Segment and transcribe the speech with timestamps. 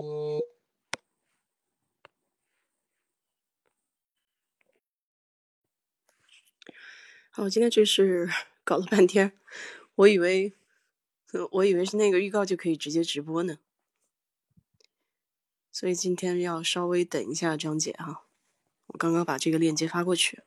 [7.32, 8.28] 好，今天这是
[8.64, 9.32] 搞了半天，
[9.94, 10.54] 我以为，
[11.52, 13.58] 我以为是那个预告就可以直接直播呢，
[15.70, 18.24] 所以今天要稍微等一下张姐哈，
[18.86, 20.42] 我刚刚把这个链接发过去。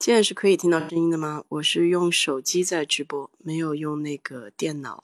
[0.00, 1.44] 现在是可以听到声音的吗？
[1.48, 5.02] 我是用手机在直播，没有用那个电脑。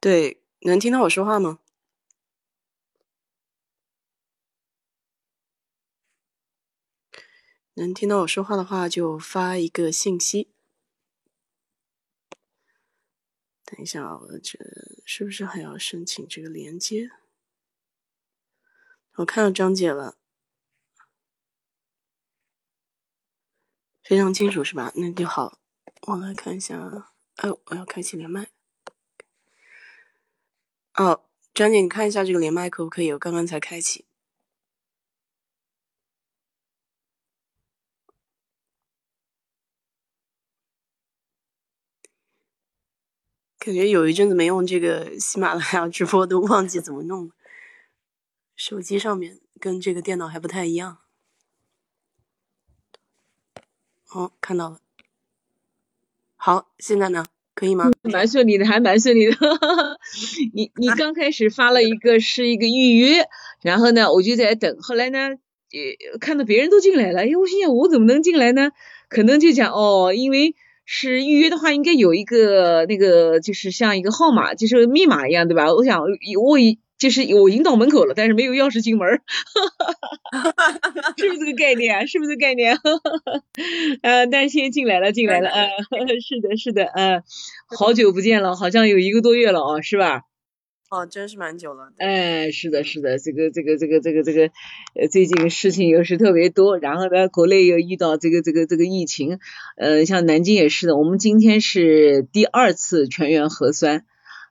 [0.00, 1.60] 对，能听到我说话吗？
[7.74, 10.50] 能听到我说话的话，就发一个信息。
[13.64, 14.58] 等一下啊，我这
[15.04, 17.10] 是不是还要申请这个连接？
[19.16, 20.18] 我看到张姐了。
[24.08, 24.92] 非常清楚是吧？
[24.94, 25.58] 那就好。
[26.02, 26.78] 我来看一下，
[27.36, 28.48] 哎，我要开启连麦。
[30.94, 33.10] 哦，张姐，你看一下这个连麦可不可以？
[33.12, 34.04] 我刚刚才开启。
[43.58, 47.34] 感觉有一阵子没用这个喜马拉雅直播，都忘记怎么弄了。
[48.54, 51.05] 手机上面跟这个电脑还不太一样。
[54.12, 54.78] 哦，看到了。
[56.36, 57.90] 好，现在呢，可以吗？
[58.02, 59.36] 蛮顺利的，还蛮顺利的。
[60.54, 63.26] 你你刚开始发了一个是一个预约，
[63.62, 64.78] 然后呢，我就在等。
[64.80, 68.70] 后来呢，呃，看到别人都进来了，哎，我心想我怎么能进来呢？
[69.08, 70.54] 可能就讲哦，因为
[70.84, 75.72] 是预约的话，应该有一个那个，就是像一个号码，就是密码一样，对吧？
[75.74, 76.02] 我想
[76.40, 76.78] 我已。
[76.98, 79.06] 就是我引导门口了，但是没有钥匙进门，
[81.18, 82.06] 是不是这个概念啊？
[82.06, 82.76] 是不是这个概念？
[84.02, 85.68] 呃，但是现在进来了，进来了，呃，
[86.20, 87.22] 是的，是的，呃，
[87.78, 90.22] 好久不见了，好像有一个多月了哦，是吧？
[90.88, 91.92] 哦，真是蛮久了。
[91.98, 94.50] 哎，是的，是的，这个，这个，这个，这个，这个，
[94.94, 99.38] 呃，最近事情又是特别多，然后呢，国内又遇到这个，这个，这个疫情，
[99.76, 104.06] 呃，像南京也是的，我们今天是第二次全员核酸。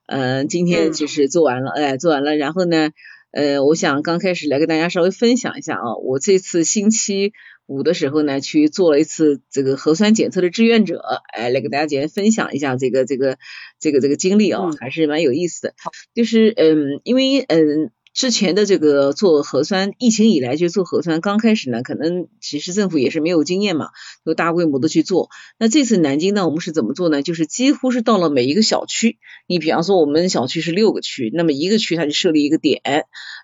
[0.06, 2.90] 嗯，今天就是做完了，哎，做完了，然后呢，
[3.32, 7.32] 呃，我想刚开始来跟大家稍微分享一下啊，我这次星期
[7.66, 11.02] 五的时候呢，去做了一次这个核酸检测的志愿者，
[11.32, 13.38] 哎，来给大家简单分享一下这个这个
[13.80, 15.74] 这个这个经历啊，还是蛮有意思的，
[16.14, 17.90] 就是嗯，因为嗯。
[18.16, 23.90] 之前的这个做核酸，疫情以来就做核酸，刚开始呢，可能其实政府也是没有经验嘛，
[24.24, 25.28] 就大规模的去做。
[25.58, 27.20] 那这次南京呢，我们是怎么做呢？
[27.20, 32.80] 就是几乎是到了每一个小区，你比方说我们小区是六个区，那么一个区它就设立一个点，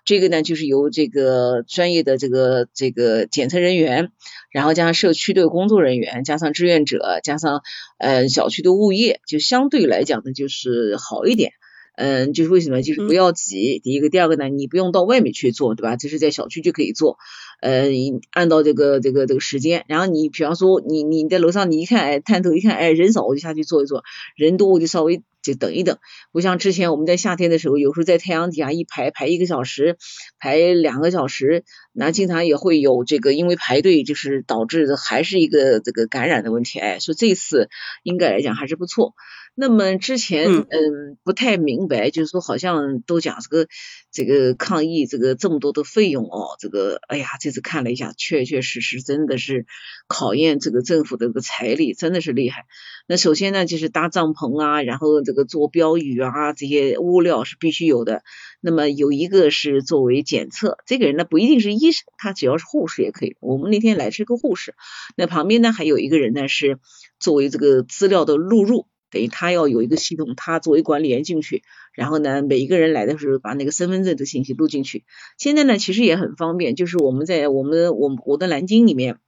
[0.05, 4.09] 这个呢就是由这个专业的这个这个检测人员，
[4.51, 7.61] 然后加上社区的工作人员，加上志愿者，加上
[7.99, 11.51] 呃小区的物业，就相对来讲呢就是好一点。
[11.95, 12.81] 嗯，就是为什么？
[12.81, 13.79] 就是不要挤。
[13.79, 15.95] 第一个，第二个呢，你不用到外面去做，对吧？
[15.95, 17.17] 这是在小区就可以做。
[17.61, 17.85] 呃，
[18.31, 24.03] 按照这个这个这个时间，然后你比方说你你在楼上，你一看，哎，探头一看，哎，人少我就下去坐一坐，
[24.35, 25.97] 人多我就稍微就等一等。
[26.31, 29.97] 不像之前我们在夏天的时候，有时候在太阳底下一排排一个小时，
[30.39, 36.79] 排两个小时，那经常也会有这个因为排队就是导致还是一个这个感染的问题。
[36.79, 37.69] 哎，说这次
[38.01, 39.13] 应该来讲还是不错。
[39.55, 43.67] 那么之前嗯不太明白，就是说好像都讲这个
[44.11, 49.67] 这个抗疫这个这么多的费用哦，这个哎呀这次看了一下，确确实实真的是
[50.07, 52.65] 考验这个政府的这个财力，真的是厉害。
[53.07, 58.23] 那首先呢就是搭帐篷啊，然后这个做标语啊这些物料是必须有的。
[58.59, 63.35] 那么有一个是作为检测，这个人呢不一定是医生，他只要是护士也可以。
[63.39, 64.73] 我们那天来是个护士，
[65.15, 66.79] 那旁边呢还有一个人呢是
[67.19, 68.87] 作为这个资料的录入。
[69.13, 71.61] 等于他要有一个系统，他作为管理员进去，
[71.93, 75.05] 然后呢，每一个人来的时候把那个身份证的信息录进去。
[75.37, 79.19] 现在呢，其实也很方便，就是我们在我们我我的南京里面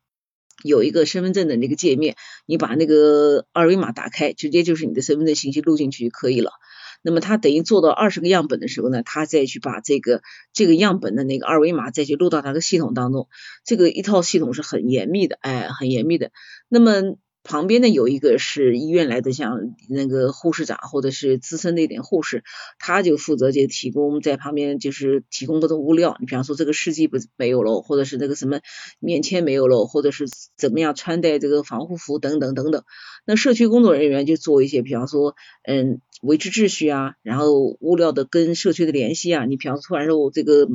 [0.64, 2.16] 有一个身份证的那个界面，
[2.48, 6.50] 你把那个二维码打开，直接就是你的身份证信息录进去就可以了。
[7.04, 13.28] 那么他等于做到二十个样本的时候呢，他再去把这个这个样本的那个二维码再去录到他的系统当中，
[13.64, 16.32] 这个一套系统是很严密的，哎，很严密的。
[16.70, 17.18] 那么。
[17.46, 22.44] 旁边呢有一个是医院来的，像那个护士长或者是资深的一点护士，
[22.80, 26.18] 他就负责就提供在旁边就是提供各种物料。
[26.20, 28.60] 你比方说这个试剂不没有了，或者是那个什么
[29.00, 30.26] 棉签没有了，或者是
[30.58, 32.84] 怎么样穿戴这个防护服等等等等。
[33.26, 39.46] 那社区工作人员就做一些，比方说嗯维持秩序啊，然后物料的跟社区的联系啊。
[39.46, 40.68] 你比方说突然说我这个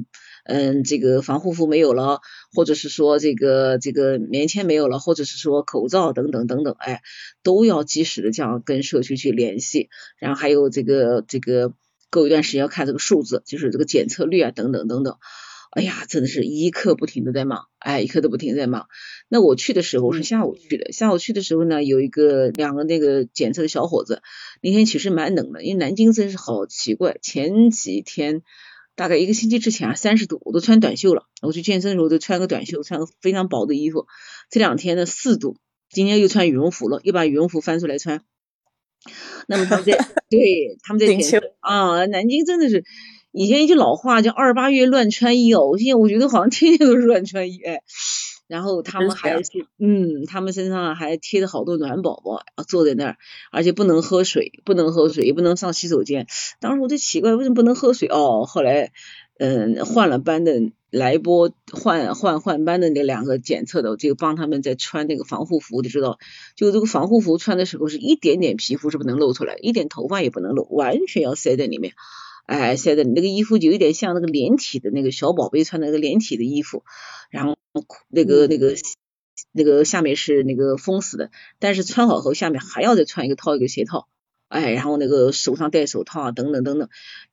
[0.44, 2.20] 嗯，这个防护服没有了，
[2.52, 7.02] 或者是说这个这个棉签没有了，或者是说口罩等等等等，哎，
[7.42, 9.88] 都要及时的这样跟社区去联系。
[10.18, 11.74] 然后还有这个这个
[12.10, 15.16] 过一段时间要看这个数字，就是这个检测率啊等等等等。
[15.72, 18.88] 哎呀，真的是一刻不停的在忙，哎，一刻都不停在忙。
[19.28, 24.20] 那我去的时候是下午去的，下午去的时候呢，有一个两个那个检测的小伙子，
[24.62, 28.42] 那天其实蛮冷的，因为南京真是好奇怪，前几天
[29.00, 31.22] 大概一个星期之前三十度，我都穿短袖了。
[31.40, 34.06] 我去健身的时候都穿个短袖，穿个非常薄的衣服。
[34.50, 35.56] 这两天呢四度，
[35.88, 38.20] 今天又穿羽绒服了，又把羽绒服翻出来穿。
[39.48, 39.92] 那么他们在
[40.28, 41.06] 对他们在
[41.60, 42.84] 啊，南京真的是。
[43.32, 47.80] 以前一句老话叫“二八月乱穿衣”哦，我现在我觉得好像天天都是乱穿衣哎。
[48.50, 53.16] 然后他们还是嗯，他们身上还贴着好多暖宝宝，坐在那儿，
[53.52, 56.26] 而且不能喝水，不能喝水，也不能上洗手间。
[56.58, 58.44] 当时我就奇怪，为什么不能喝水哦？
[58.46, 58.90] 后来
[59.38, 60.60] 嗯，换了班的
[60.90, 66.18] 来波换换换班的那两个检测的，我就帮他们在穿那个防护服，就知道，
[66.56, 71.94] 就这个防护服穿的时候是一点点皮肤是不能露出来，一点头发也不能露，完全要塞在里面。
[72.46, 76.82] 哎，塞在你那个衣服就有点像那个连体的那个小宝贝穿的那个连体的衣服，
[77.30, 77.56] 然后
[78.08, 78.74] 那个那个
[79.52, 84.08] 那个下面是那个封死的，但是穿好后下面还要再穿一个套一个鞋套，
[84.48, 86.88] 哎，然后那个手上戴手套啊等等等等，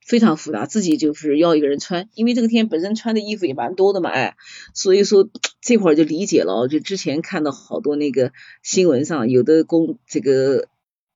[0.05, 4.35] 非常复杂，自己就是要一个人穿，因为这个天本身穿的衣服也蛮多的嘛，哎，
[4.73, 5.29] 所以说
[5.61, 8.31] 这会儿就理解了，就之前看到好多那个
[8.63, 10.67] 新闻上有的工这个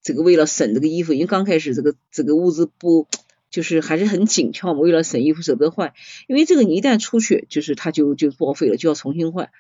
[0.02, 3.08] 这个为了省这个衣服，因为刚开始这个这个物资不。
[3.52, 5.94] 就是还是很紧俏嘛，为了省衣服舍不得换，
[6.28, 9.52] 因为这个你一旦出去，就是它就就报废了，就要重新换。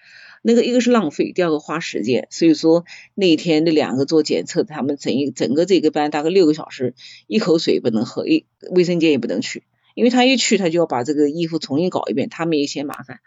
[0.41, 2.27] 那个一个是浪费，第二个花时间。
[2.31, 2.83] 所以说
[3.13, 6.95] 那一天那两个做检测，他们整一整个这个班大概六个小时，
[7.27, 13.19] 一口水不能喝，一卫生间也不能去，因为他一去他就要把这个衣服重新搞一遍，他们也嫌麻烦。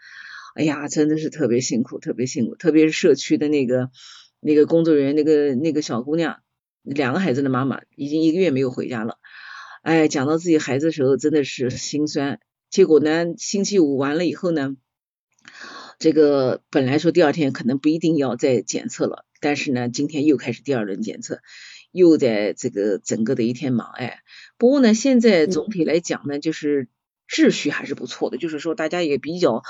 [0.55, 3.91] 哎呀，真的是特别辛苦，特别辛苦，特别是社区的那个
[4.41, 6.39] 那个工作人员，那个那个小姑娘，
[6.83, 9.19] 两个孩子的妈妈，已经一个月没有回家了。
[9.85, 12.39] 哎，讲到自己孩子的时候，真的是心酸。
[12.71, 14.75] 结果呢，星期五完了以后呢，
[15.99, 21.37] 这个本来说第二天可能不一定要再检测了，但是呢，今天又开始第二轮检测，
[21.91, 23.91] 又在这个整个的一天忙。
[23.91, 24.21] 哎，
[24.57, 26.87] 不过呢，现在总体来讲呢，就是
[27.29, 29.61] 秩序还是不错的，就是说大家也比较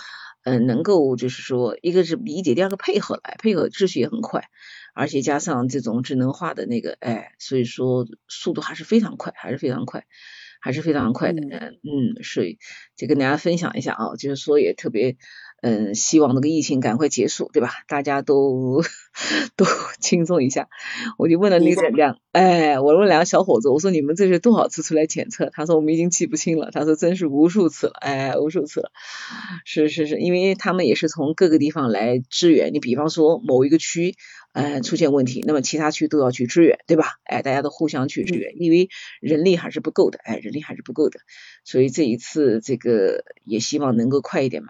[0.46, 4.48] 嗯能够，就是说一个是理解，第二个配合来配合，秩序也很快。
[4.96, 10.06] 而且加上这种智能化的那个，哎，所以说速度还是非常快，还是非常快，
[10.62, 11.42] 还是非常快的。
[11.42, 12.58] 嗯，所以
[12.96, 15.18] 就跟大家分享一下啊，就是说也特别，
[15.62, 17.72] 嗯，希望那个疫情赶快结束，对吧？
[17.90, 18.82] 大家都
[19.58, 19.66] 都
[20.00, 20.70] 轻松一下。
[21.18, 25.50] 我就问了那个两，哎，我问两个小伙子，我说你们这是多少次出来检测？
[25.52, 26.72] 他说我们已经记不清了。
[26.72, 28.92] 他说真是无数次了，哎，无数次了。
[29.66, 32.74] 是是是，因为他们也是从各个地方来支援。
[32.74, 34.16] 你比方说某一个区。
[34.56, 37.20] 呃，出现问题，那么其他区都要去支援，对吧？
[37.26, 38.88] 哎，大家都互相去支援，因为
[39.20, 41.20] 人力还是不够的，哎，人力还是不够的，
[41.66, 44.70] 所以这一次这个也希望能够快一点嘛。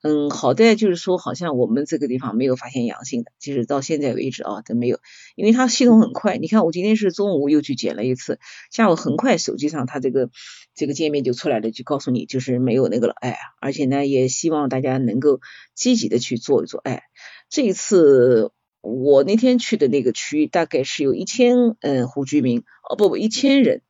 [0.00, 5.00] 嗯，好在就是说，好像我们这个地方没有发现阳性的，就是到现在为止啊都没有，
[5.34, 6.38] 因为它系统很快。
[6.38, 8.40] 你看，我今天是中午又去检了一次，
[8.70, 10.30] 下午很快手机上它这个
[10.74, 15.40] 这个界面就出来了，就告诉你就是没有那个了，哎，而且呢，也希望大家能够
[15.74, 17.02] 积极的去做一做，哎，
[17.50, 18.50] 这一次。
[18.86, 23.82] 我那天去的那个区域大概是有一千嗯户居民哦不不一千人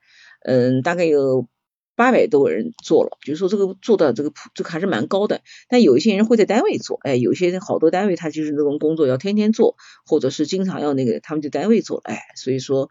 [0.45, 1.49] 嗯大概有
[1.95, 5.41] 八百多人做了，就是说这个做的这个这个还是蛮高的。
[5.69, 12.91] 但有一些人会在单位做，哎，有些人好多单位他就是那种工作要天天做，或者是经常要那个他们就单位做，哎，所以说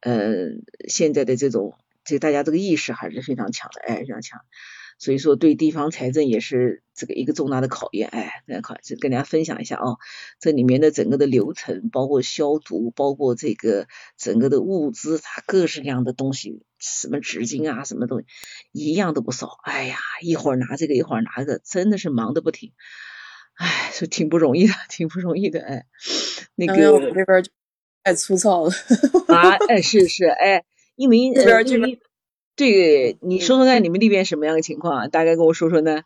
[0.00, 1.74] 嗯现在的这种
[2.04, 4.40] 这大家这个意识还是非常强的，哎非常强。
[4.98, 8.08] 所以说，对地方财政也是这个一个重大的考验。
[8.08, 9.96] 哎，那考，就跟大家分享一下啊，
[10.40, 18.26] 这里面的整个的流程，包括消毒，包括这个整个的物资，它各式各样的东西，什么纸巾啊，什么东西，
[18.72, 19.58] 一样都不少。
[19.64, 22.72] 哎呀，一会儿拿这个，一会儿拿那个，真的是忙得不停。
[23.54, 25.60] 哎，是挺不容易的，挺不容易的。
[25.60, 25.86] 哎，
[26.54, 27.44] 那个我这边
[28.02, 28.70] 太粗糙了。
[29.28, 31.98] 啊，哎，是是，哎，因为这边这边。
[32.56, 35.08] 对，你说说看，你们那边什么样的情况啊？
[35.08, 36.02] 大概跟我说说呢。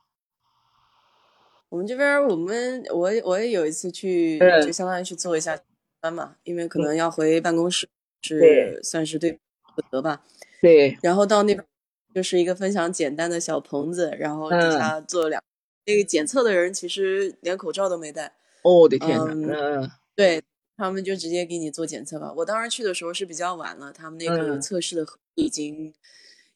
[1.68, 5.56] 我们这边，我们我我也有一次去，就相当于去做一下
[6.00, 7.88] 班嘛，因为可能要回办公室，
[8.22, 9.38] 是算是对
[9.76, 10.24] 不得吧。
[10.60, 10.98] 对。
[11.00, 11.64] 然后到那边
[12.12, 15.40] 就是一个分享简单的小棚子，然后底下坐两，
[15.86, 18.32] 那个检测的人其实连口罩都没戴。
[18.64, 19.32] 我的天呐。
[19.32, 19.90] 嗯。
[20.16, 20.42] 对
[20.76, 22.34] 他们就直接给你做检测吧。
[22.38, 25.94] 我当时去的时候是比较晚了，他们那个测试的已经。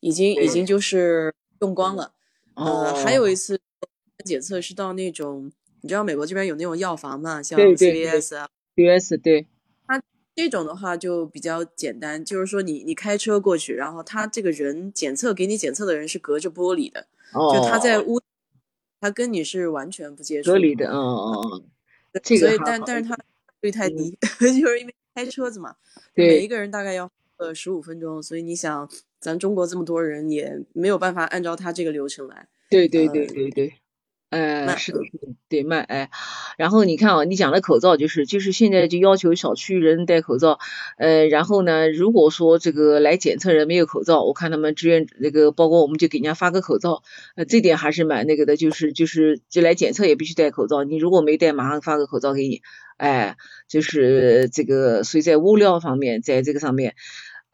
[0.04, 2.12] 已经已经就是用光了，
[2.56, 3.58] 呃，还有一次
[4.22, 8.46] 检测是到那种，你知道美国这边有那种药房嘛，像 CVS 啊
[8.76, 9.46] ，CVS 对。
[9.86, 10.02] 它
[10.34, 18.20] 这种的话就比较简单，就是说你你开车过去，然后他这个人检测给你检测的人是隔着玻璃的，就他在屋，
[19.00, 20.50] 他跟你是完全不接触。
[20.50, 21.64] 隔离的，嗯嗯嗯。
[22.22, 23.16] 这个所以，但但是他
[23.62, 25.76] 率太低， 就是因为开车子嘛，
[26.12, 28.86] 每一个人大概要呃十五分钟，所以你想，
[29.24, 32.46] 咱中国这么多人也没有办法按照他这个流程来。
[32.68, 33.72] 对对对对对。
[34.30, 36.10] 呃，是的，是的，对慢哎，
[36.58, 40.58] 然后你看啊，你讲的口罩就是就是现在就要求小区人戴口罩，
[40.98, 47.04] 呃，然后呢，如果说这个来检测人没有口罩，我看他们志愿那个包括我们就给人家发个口罩，
[47.36, 52.60] 呃，这点还是蛮那个的，就是就是就来检测也必须戴口罩，你如果没戴，马上发个口罩给你，
[52.96, 53.36] 哎，
[53.68, 56.96] 就是这个，所以在物料方面，在这个上面。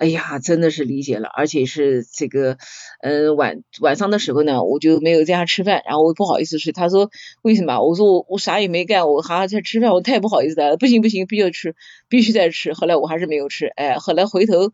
[0.00, 2.56] 哎呀，真的是理解了，而且是这个，
[3.02, 6.72] 嗯，晚晚上的时候呢，我就没有在家吃饭，然后我不好意思睡。
[6.72, 7.10] 他说
[7.42, 7.82] 为什么？
[7.82, 10.78] 我说我我啥也没干，我还在吃饭，我太不好意思了。
[10.78, 11.74] 不行不行，必须要吃，
[12.08, 12.72] 必须再吃。
[12.72, 14.72] 后来我还是没有吃，哎，后来回头。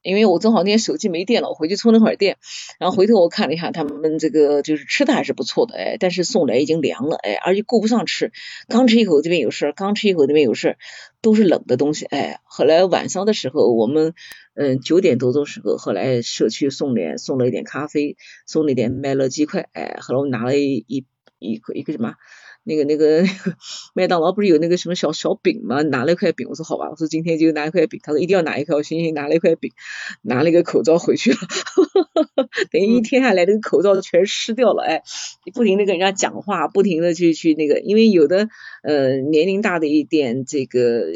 [0.00, 2.36] 因为我正好那天手机没电了，我回去充了会儿电，
[2.78, 8.30] 然后回头我看了一下，他们这个就是吃的还是不错的，哎，但是送来已经凉了，哎，而且顾不上吃，
[8.68, 10.78] 刚吃一口这边有事，刚吃一口那边有事，
[11.20, 14.14] 都是冷的东西，哎，后来晚上的时候，我们
[14.60, 21.06] 嗯九点多钟时候，后来社区送点送了一点咖啡，送了一点麦乐鸡块，哎，后来我拿了一一
[21.38, 22.14] 一个一个什么。
[22.68, 23.56] 那个那个那个
[23.94, 25.80] 麦当劳不是有那个什么小小饼吗？
[25.80, 27.98] 拿了一块饼，我说好吧，我说今天就拿一块饼。
[28.02, 29.72] 他说一定要拿一块，我行行拿了一块饼，
[30.20, 31.38] 拿了一个口罩回去了。
[32.70, 34.82] 等于一天下来，那个口罩全湿掉了。
[34.82, 35.02] 哎，
[35.54, 38.48] 不停的跟人家讲话，不停的去去那个，因为有的
[38.82, 41.06] 呃年龄大的一点这个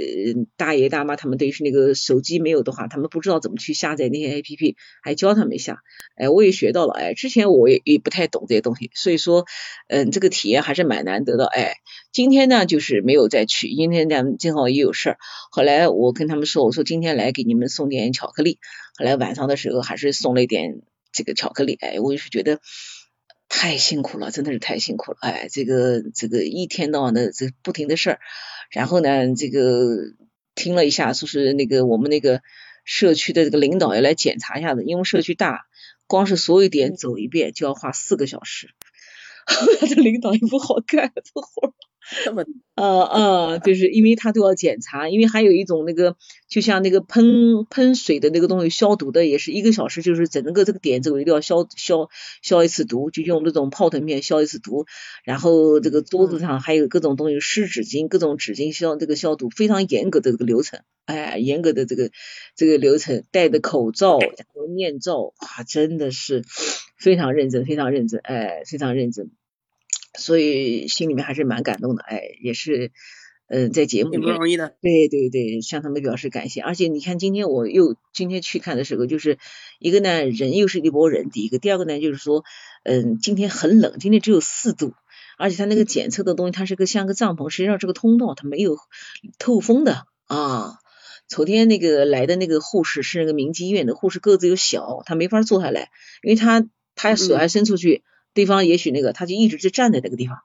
[0.57, 5.83] 大爷大妈，他们等于是那个手机没有的话，他们不知道怎么去下载那些 A P P，还教他们一下。
[6.17, 6.95] 哎，我也学到了。
[6.95, 9.45] 哎，之前我也也不太懂这些东西，所以说
[9.89, 11.42] 嗯，这个体验还是蛮难得的。
[11.47, 11.75] 哎，
[12.13, 15.19] 今天呢就是没有再去，今天咱们正好也有事儿。
[15.51, 18.59] 后来我跟他们说，我说今天来给你们送点巧克力。
[18.97, 20.83] 后来晚上的时候还是送了一点
[21.13, 21.79] 这个巧克力。
[21.81, 22.61] 哎，我也是觉得
[23.49, 25.19] 太辛苦了，真的是太辛苦了。
[25.21, 28.21] 哎，这个这个一天到晚的这不停的事儿，
[28.71, 29.97] 然后呢，这个
[30.55, 32.43] 听了一下，说是那个我们那个
[32.85, 35.67] 社区的这个领导要来检查一下子，因为社区大，
[36.07, 38.71] 光是所有点走一遍就要花四个小时。
[39.89, 41.75] 这领导也不好干，这活。
[42.25, 42.45] 这么，
[42.75, 46.17] 呃呃，就是因为他都要检查，因为还有一种那个，
[46.49, 52.09] 就像那个喷喷水的那个东西消毒的，也是一个小时，就是整个这个点子一定要消消
[52.43, 54.85] 消一次毒，就用那种泡腾片消一次毒。
[55.25, 62.11] 然后这个桌子上还有各种东西，湿纸巾，各种纸巾消这个消毒，非常严格的这个流程，哎，严格的这个
[62.57, 66.43] 这个流程，戴的口罩，然后面罩，哇，真的是
[66.99, 69.31] 非常认真，非常认真，哎，非常认真。
[70.19, 72.93] 所以心里面还是蛮感动的，哎，也是，
[73.49, 76.61] 嗯，在节目里面，不容易的，对对对，向他们表示感谢。
[76.61, 79.39] 而且你看，今天我又今天去看的时候，就是
[79.79, 82.45] 一个呢，人又是一拨人，第一个，第二个呢，就是说，
[82.85, 84.93] 嗯，今天很冷，今天只有四度，
[85.39, 88.77] 而且他那个检测的东西，它是个像个帐篷，实际上是个通道，它没有
[89.39, 90.75] 透风的啊。
[91.27, 95.89] 昨天那个来的那个护士是那个民济医院的护士，个子又小，她没法坐下来，
[96.23, 98.03] 因为她她手还伸出去。
[98.35, 100.39] 对方也许那个，他就一直就站在那个地方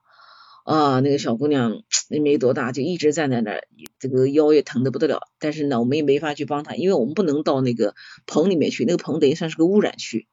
[0.66, 3.64] 啊，那个小姑娘也没多大，就一直站在那儿，
[4.00, 5.22] 这个腰也疼的不得了。
[5.40, 10.28] 但是呢，我们也没法去帮她，因为我们不能到那个棚里面去，那个棚等于算是个污染区，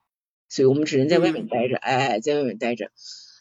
[0.49, 2.91] 所以我们只能在外面待着，哎，在外面待着。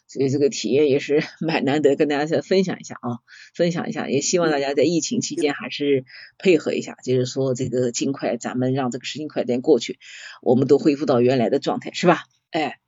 [0.06, 3.18] 所以这个体验也是 蛮难得，跟大家再分享一下啊，
[3.56, 6.04] 分享一下，也希望大家在疫情期间还是
[6.38, 9.98] 配合一下，就是说这个尽快咱们让这个事情快点过去，
[10.40, 12.22] 我们都恢复到原来的状态，是吧？
[12.52, 12.78] 哎。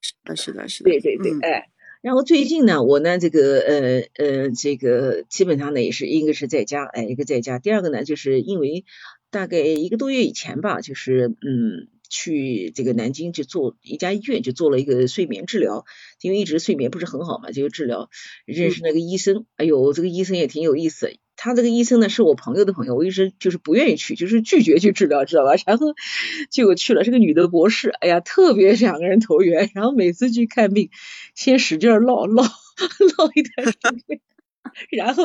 [0.00, 1.68] 是的，是的，是的，对对对，哎，
[2.02, 8.84] 然后最近呢，我呢，这个呃呃，这个基本上呢也是一个是在家，哎，一个在家，第二个呢，就是因为
[9.30, 15.84] 大概一个多月以前吧，就是嗯，去这个南京去做一家医院，就做了一个睡眠治疗，
[16.20, 18.08] 因为一直睡眠不是很好嘛，就治疗，
[18.46, 21.12] 认识那个医生，哎呦，这个医生也挺有意思。
[21.42, 25.52] 他这个医生呢是我朋友的朋友，我一直就是不愿意去，就是拒绝去治疗，知道吧？
[25.64, 25.94] 然后
[26.50, 30.90] 结果去了，是个女的博士，哎呀，特别两个人投缘，然后每次去看病，
[31.34, 34.20] 先使劲唠唠唠一段时间，
[34.90, 35.24] 然后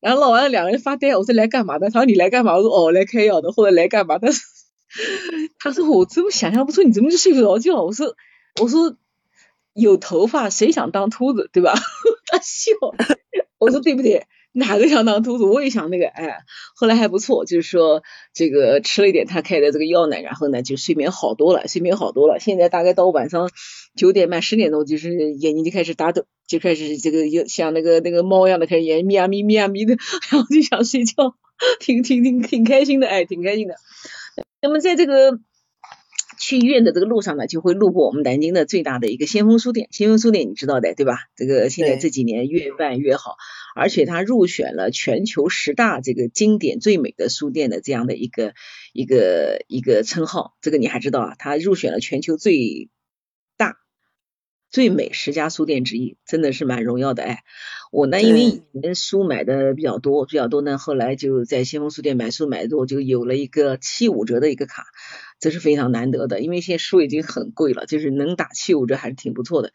[0.00, 1.88] 然后唠完了两个人发呆，我说来干嘛的？
[1.88, 2.56] 他说你来干嘛？
[2.56, 4.28] 我说哦来开药的，或者来干嘛的？
[5.58, 7.82] 他说我怎么想象不出你怎么就睡不着觉？
[7.82, 8.14] 我说
[8.60, 8.98] 我说
[9.72, 11.72] 有头发谁想当秃子对吧？
[12.30, 12.72] 他笑，
[13.56, 14.26] 我说对不对？
[14.52, 15.44] 哪个想当秃子？
[15.44, 16.40] 我也想那个，哎，
[16.76, 18.02] 后来还不错，就是说
[18.34, 22.38] 这个吃了一点他开的这个药呢，然后呢就睡眠好多了，睡眠好多了。
[22.38, 23.50] 现在大概到晚上
[23.96, 29.96] 九点半十点钟就是眼睛就开始打盹，就开始这个有像那个那个猫一样的开始眼咪啊咪咪啊咪的，
[30.30, 31.34] 然后就想睡觉，
[31.80, 33.74] 挺挺挺挺开心的，哎，挺开心的。
[34.60, 35.38] 那么在这个。
[36.42, 39.86] 去医院的这个路上呢，就会路过我们南京的最大的一个先锋书店。
[39.92, 41.18] 先锋书店你知道的对吧？
[41.36, 43.36] 这个现在这几年越办越好，
[43.76, 48.54] 而且它入选了全球十大这个经典最美的书店的这样的一个
[48.92, 50.56] 一个一个称号。
[50.60, 51.36] 这个你还知道啊？
[51.38, 52.90] 它入选了全球最
[53.56, 53.76] 大
[54.68, 57.44] 最美十家书店之一，真的是蛮荣耀的哎。
[57.92, 64.86] 我呢，因为以前书买的比较多，比较多呢，后来就在先锋书店买书买的多，就有了一个七五折的一个卡。
[65.42, 69.72] 这是非常难得的，因为现在书已经很贵了，就是能打七五折还是挺不错的。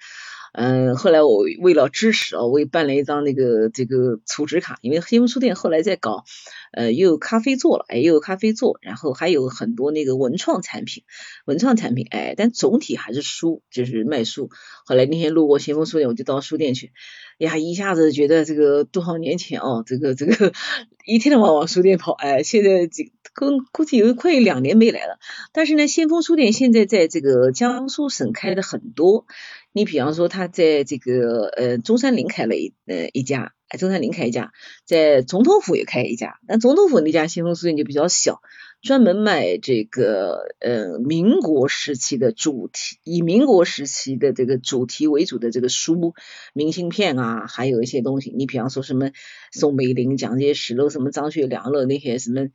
[0.53, 6.23] 嗯，后来我为了支持啊，我也办了一张那个这个储值卡，因为黑风书店后来在搞，
[6.71, 11.03] 呃，又有咖啡座了，哎，又有咖啡座，然后还有很多那个文创产品，
[11.45, 14.49] 文创产品，哎，但总体还是书，就是卖书。
[14.85, 16.93] 后来那天路过先锋书店，我就到书店去，
[17.39, 20.53] 呀，一下子觉得这个多少年前哦，这个这个
[21.05, 23.11] 一天到晚往书店跑，哎，现在这。
[23.37, 25.19] 估估计有快两年没来了，
[25.53, 29.27] 但是呢，先锋书店现在在这个江苏省开的很多。
[29.73, 34.51] 你比方说，他在这个呃中山陵开了一呃一家，中山陵开一家，
[34.85, 36.39] 在总统府也开一家。
[36.47, 38.41] 但总统府那家先锋书店就比较小，
[38.81, 46.15] 专门卖这个呃民国时期的主题，以民国时期的这个主题为主的这个书，
[46.53, 48.33] 明信片啊，还有一些东西。
[48.35, 49.11] 你比方说什么
[49.51, 52.47] 宋美龄、蒋介石了，什么张学良了那些什么。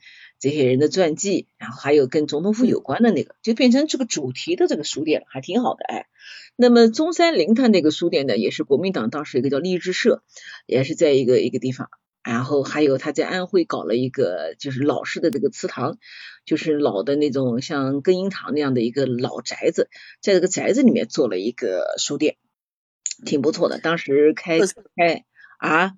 [0.42, 6.06] 这些人的传记，然后还有跟总统府有关的那个，就变成这个主题的这个书店，还挺好的哎。
[6.56, 10.24] 那么中山陵它那个书店呢，也是国民党当时一个叫励志社，
[10.66, 11.90] 也是在一个一个地方。
[12.24, 15.98] 然后还有他在安徽搞了一个就是老式的这个祠堂，
[16.44, 19.88] 就是老的那种像根英堂那样的一个老宅子，
[20.20, 22.36] 在这个宅子里面做了一个书店，
[23.24, 23.78] 挺不错的。
[23.78, 24.58] 当时开
[24.96, 25.24] 开
[25.58, 25.92] 啊。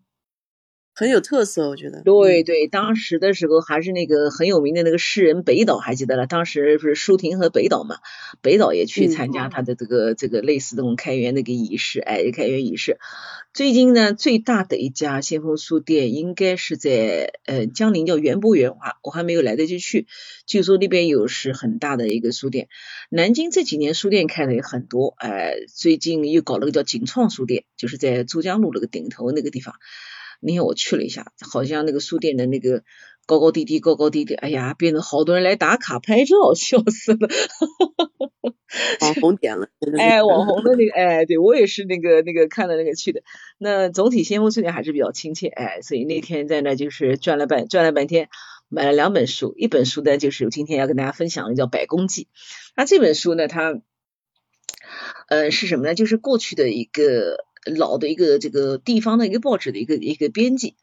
[0.97, 2.03] 很有特色，我觉得。
[2.03, 6.29] 对对，当时的时候还是那个很有名的那个诗人北岛，还记得了？
[6.29, 7.97] 当时不是舒婷和北岛嘛？
[8.43, 12.99] 北岛也去参加他的这个这个类似这种开园那个仪式，哎，开园仪式。
[13.53, 20.07] 最近呢，最大的一家先锋书店应该是在呃江宁叫园博园，我我还没有来得及去。
[20.47, 22.69] 据说那边有是很大的一个书店。
[23.11, 29.75] 南京这几年书店开的也很多，哎，最近又搞了个叫锦创书店，就是在珠江路那个顶头那个地方。
[30.45, 32.83] 那天我去了一下，好像那个书店的那个
[33.27, 37.29] 高高低低，高高低低，哎呀，变得好多人来打卡拍照，笑死了。
[39.01, 43.23] 网红点了，哎，网红的那个，哎，对我也是那个那个看了那个去的。
[43.57, 48.29] 那总体先锋书店还是比较亲切，哎，所以那天在那就是转了半转了半天，
[48.69, 52.25] 买了两本书，一本书呢就是今天要跟大家分享的叫《百工记》。
[52.77, 53.81] 那这本书呢，它
[55.29, 55.95] 呃是什么呢？
[55.95, 57.47] 就是过去的一个。
[57.77, 60.77] 老的一个这个地方的一个报纸的一个一个编辑，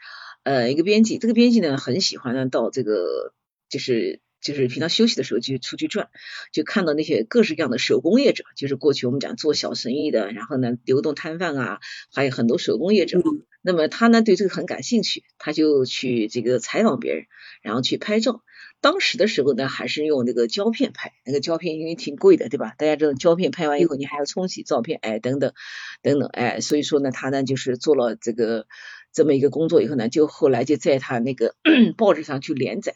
[0.44, 3.34] 呃，一个编辑，这个编辑呢很喜欢呢到这个
[3.70, 6.10] 就是就是平常休息的时候就出去转，
[6.52, 11.80] 就看到那些各式各样的手工业者，就是过去我们讲做小生意的，然后呢流动摊贩啊，
[12.14, 13.22] 还有很多手工业者。
[13.62, 17.26] 那么他呢对这个很感兴趣，他就去这个采访别人，
[17.62, 18.42] 然后去拍照。
[18.82, 22.74] 当时的时候呢，还是用那个胶片拍，那个胶片因为挺贵的，对吧？
[22.80, 25.54] 大家知道胶片拍完以后，你还要冲洗照片，哎，等等
[26.02, 28.66] 等等，哎，所以说呢，他呢就是做了这个
[29.14, 31.54] 这么一个工作以后呢，就后来就在他那个
[31.96, 32.94] 报纸上去连载。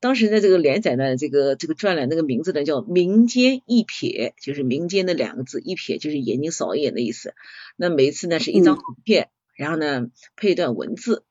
[0.00, 7.34] 当时的这个连载呢，这个这个专栏那个名字呢叫“民间一瞥”，就是民间的两个字，一瞥就是眼睛扫一眼的意思。
[7.76, 11.24] 那每次呢是一张图片，然后呢配一段文字。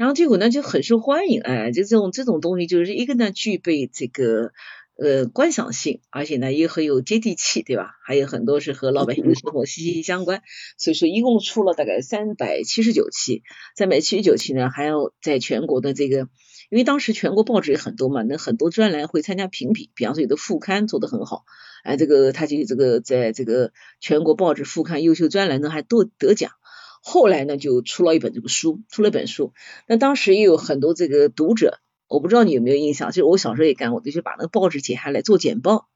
[0.00, 4.50] 然后结果呢就很受欢迎，哎，就这种这种东西就是一个呢具备这个
[4.96, 7.90] 呃观赏性，而且呢也很有接地气，对吧？
[8.02, 10.40] 还有很多是和老百姓的生活息息相关，
[10.78, 13.42] 所以说一共出了大概三百七十九期，
[13.76, 16.28] 三百七十九期呢还要在全国的这个，
[16.70, 21.44] 因为当时全国报纸也很多嘛，那很多专栏会参加评比，比方说有的副刊做得很好，
[21.84, 26.52] 哎，这个他就这个在这个全国报纸副刊优秀专栏呢还都得奖。
[27.00, 29.52] 后来呢，就出了一本这个书，出了一本书。
[29.86, 35.88] 那当时也有很多这个读者，我不知道你有没有印象，就是我小时候也干过，就是把那个报纸剪下来做剪报，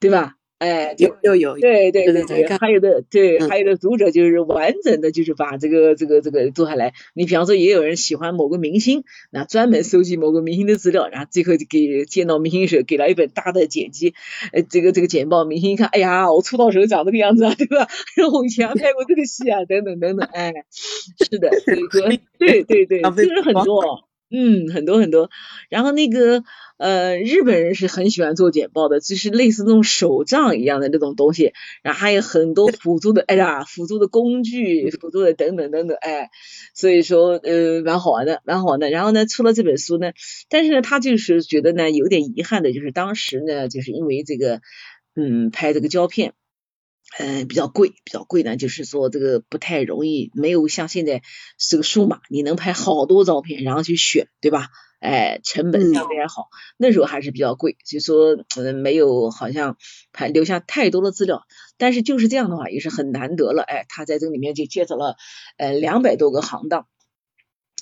[0.00, 0.35] 对吧？
[0.58, 6.94] 哎，有有有，对对对对，还有的对，还有的读者就是完整的，就是把这个这个这个做下来。
[7.12, 14.14] 你比方说，也有人喜欢某个明星，那专门收集某个明星的资料，然后最后就给见到明星时候给了一本大的剪辑，
[14.52, 17.86] 呃，这个这个简报，明星一看，哎呀，我出道时候长这个样子啊，对吧？
[18.16, 24.08] 然后我以前拍过这个戏啊，等等等等，哎，是的，所以说对对对，这个人很多。
[24.30, 25.30] 嗯，很多很多。
[25.68, 26.42] 然后那个
[26.78, 31.52] 呃，日本人是很喜欢做简报的，就是类似那种手账一样的那种东西。
[31.82, 36.30] 然后还有很多辅助的，哎呀，辅助的工具，辅助的等等等等，哎，
[36.74, 38.90] 所以说呃，蛮好玩的，蛮好玩的。
[38.90, 40.10] 然后呢，出了这本书呢，
[40.48, 44.60] 但是呢，他就是觉得呢，有点遗憾的，就是当时呢，就是因为这个，
[45.14, 46.32] 嗯，拍这个胶片。
[47.18, 51.22] 嗯，比较贵，比较贵呢，就是说这个不太容易，没有像现在
[51.58, 54.68] 是个数码，你能拍好多照片，然后去选，对吧？
[54.98, 59.76] 哎，成本相对还好，那时候还是比较贵，所以说嗯，没有好像
[60.12, 61.46] 还留下太多的资料，
[61.78, 65.16] 但是就是这样的话也是很难得了，哎，他在这个里面就介绍了
[65.58, 66.86] 呃两百多个行当，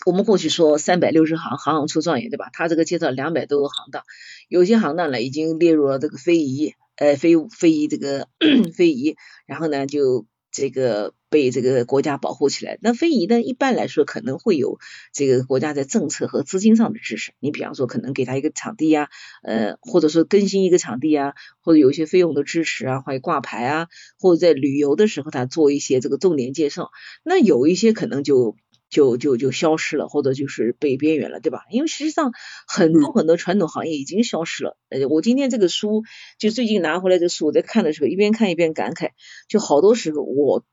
[0.07, 2.51] 我们过去说三百六十行，行行出状元，对吧？
[2.53, 4.05] 他这个介绍两百多个行当，
[4.49, 6.75] 有些行当呢已经列入了这个非遗。
[6.97, 8.29] 呃，非非遗这个
[8.75, 12.79] 非遗，然后呢，就这个被这个国家保护起来。
[12.81, 14.79] 那非遗呢，一般来说可能会有
[15.13, 17.33] 这个国家在政策和资金上的支持。
[17.41, 19.09] 你比方说，可能给他一个场地呀，
[19.43, 23.89] 呃，或者说更新一个场地啊，或者有一些费用的支持啊，或者挂牌啊，
[24.21, 26.91] 或者在旅游的时候他做一些这个重点介绍。
[27.25, 28.57] 那有一些可能就。
[28.95, 31.63] 就就就消失了，或者就是被边缘了，对吧？
[31.69, 32.31] 因为实际上
[32.69, 34.79] 很多很多传统行业已经消失了。
[34.89, 36.05] 呃，我今天这个书
[36.39, 39.11] 就最近拿回来的书，我在看的时候一边看一边感慨，
[39.49, 40.65] 就好多时候我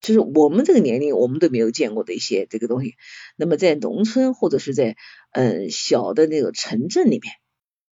[0.00, 2.94] 就是我们这个年龄我们都没有见过的一些这个东西。
[3.36, 4.94] 那么在农村或者是在
[5.32, 7.32] 嗯小的那个城镇里面，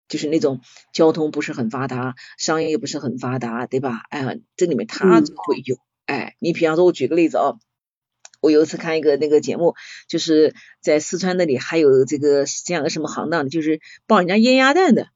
[0.07, 0.61] 就是那种
[0.93, 4.03] 交通不是很发达，商业又不是很发达，对吧？
[4.11, 5.77] 哎，这里面它就会有。
[6.07, 7.55] 哎，你比方说，我举个例子啊。
[8.43, 9.75] 我有一次看一个那个节目，
[10.09, 15.07] 就是在四川那里还有这个这样个什么行当，就是帮人家腌鸭蛋的，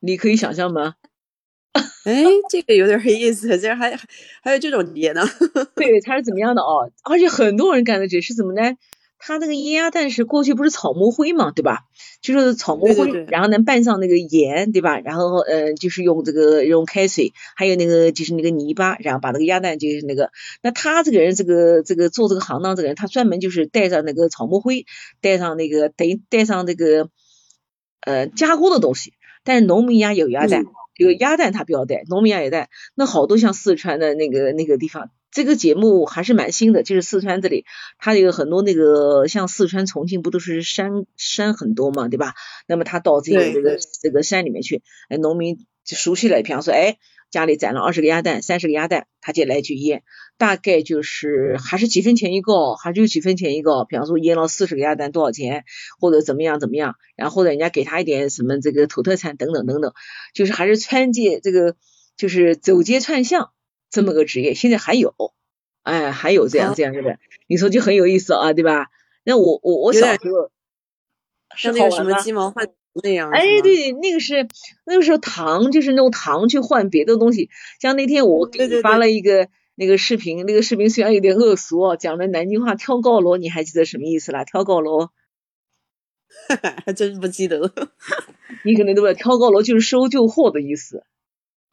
[0.00, 0.96] 你可以想象吗？
[2.04, 3.96] 哎，这个有点意思，竟然还
[4.42, 5.22] 还有这种碟呢？
[5.76, 6.90] 对，他是怎么样的哦？
[7.04, 8.76] 而且很多人干的这是怎么呢？
[9.24, 11.84] 他那个腌鸭蛋是过去不是草木灰嘛，对吧？
[12.20, 14.98] 就是草木灰，然后呢拌上那个盐，对吧？
[14.98, 20.32] 然后呃就是用这个用开水，还有那个就是那个泥巴，然后把那个鸭蛋就是那个。
[20.60, 24.86] 那他这个人这个这个做这个行当这个人，他专门就是带上那个草木灰，
[25.20, 27.08] 带上那个等于带上这个
[28.00, 29.12] 呃加工的东西。
[29.44, 30.64] 但是农民家有鸭蛋，
[30.96, 32.68] 有鸭蛋他不要带，农民家有蛋。
[32.96, 35.10] 那好多像四川的那个那个地方。
[35.32, 37.64] 这个节目还是蛮新的，就是四川这里，
[37.98, 42.34] 它有很多那个像四川、重庆不都是山山很多嘛，对吧？
[42.68, 46.98] 那么他到这个这个这个山里面去，哎，农民就熟悉了，比方说，哎，
[47.30, 50.02] 家里攒了二十个鸭蛋、三十个鸭蛋，他就来去腌，
[50.36, 55.64] 大概就是还是几分钱一个，还是几分钱一个，比方说腌了四十个鸭蛋多少钱，
[55.98, 59.94] 或者怎么样怎么样，然后或者人家给他一点什么这个土特产等等等等，
[60.34, 61.74] 就是还是川界这个
[62.18, 63.50] 就是走街串巷。
[63.92, 65.14] 这么个职业现在还有，
[65.82, 68.88] 哎，还有这样这样的，你说就很有意思啊，对吧？
[69.22, 70.50] 那我我我小时候
[71.56, 74.48] 像那个什么鸡毛换那样，哎，对，那个是
[74.86, 77.50] 那个时候糖就是用糖去换别的东西，
[77.80, 84.44] 像那天我给你发了一个那个视频，那个视频虽然有点恶俗，讲的南京话跳高楼，你还记得什么意思啦？
[84.44, 85.10] 跳高楼，
[86.86, 87.70] 还真不记得了，
[88.64, 91.04] 你可能都不知道，跳高楼就是收旧货的意思。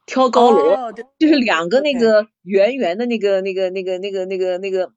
[0.10, 4.92] 挑高楼就是两个那个圆圆的那个那个那个那个那个那个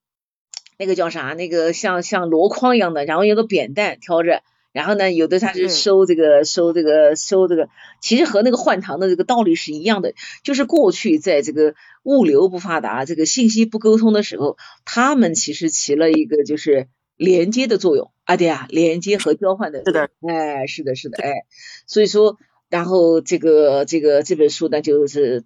[0.78, 1.34] 那个叫啥？
[1.34, 7.68] 那个像像箩筐一样的，然后有个扁担挑着，然后呢，有的他是收这个收这个收这个，
[8.00, 21.44] 其实和那个换糖的这个道理是一样的，就是过去在这个物流不发达、这个信息不沟通的时候，他们其实起了一个就是连接的作用啊，对啊，连接和交换的，是的，哎，是的，是的，哎，
[21.86, 22.38] 所以说。
[22.72, 25.44] 然后这个这个这本书呢，就是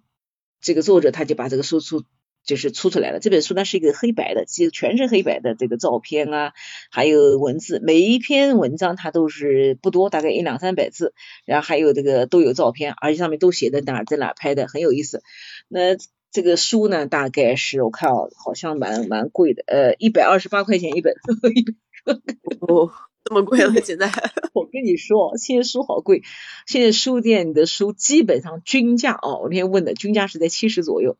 [0.61, 2.05] 这个作者他就把这个书出
[2.45, 3.19] 就是出出来了。
[3.19, 6.53] 这本书呢是一个黑白的，其实全是黑白的这个照片啊，
[6.89, 7.81] 还有文字。
[7.83, 11.13] 每一篇文章它都是不多，大概一两三百字，
[11.43, 15.21] 然后还有这个都有照片，而且上面都写的哪在哪拍的，很有意思。
[15.67, 15.97] 那
[16.31, 21.13] 这个书呢，大概是我看哦，好像蛮蛮贵的，呃，一百二十八块钱一本。
[22.69, 22.89] 哦。
[23.27, 24.09] 这么贵了，现在
[24.53, 26.23] 我跟你说，现在书好贵。
[26.65, 31.17] 现在书店里的书基本上均价哦，我那天问的均价是在七十左右。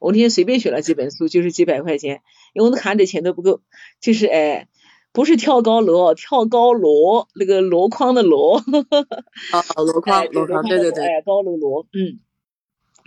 [0.00, 2.22] 我那天随便选了几本书，就是几百块钱，
[2.54, 3.60] 因为我看的钱都不够。
[4.00, 4.68] 就是哎，
[5.12, 8.56] 不是跳高楼，跳高箩那个箩筐的箩。
[8.56, 12.20] 啊，箩筐，箩筐，对对对，哎，高楼箩，嗯。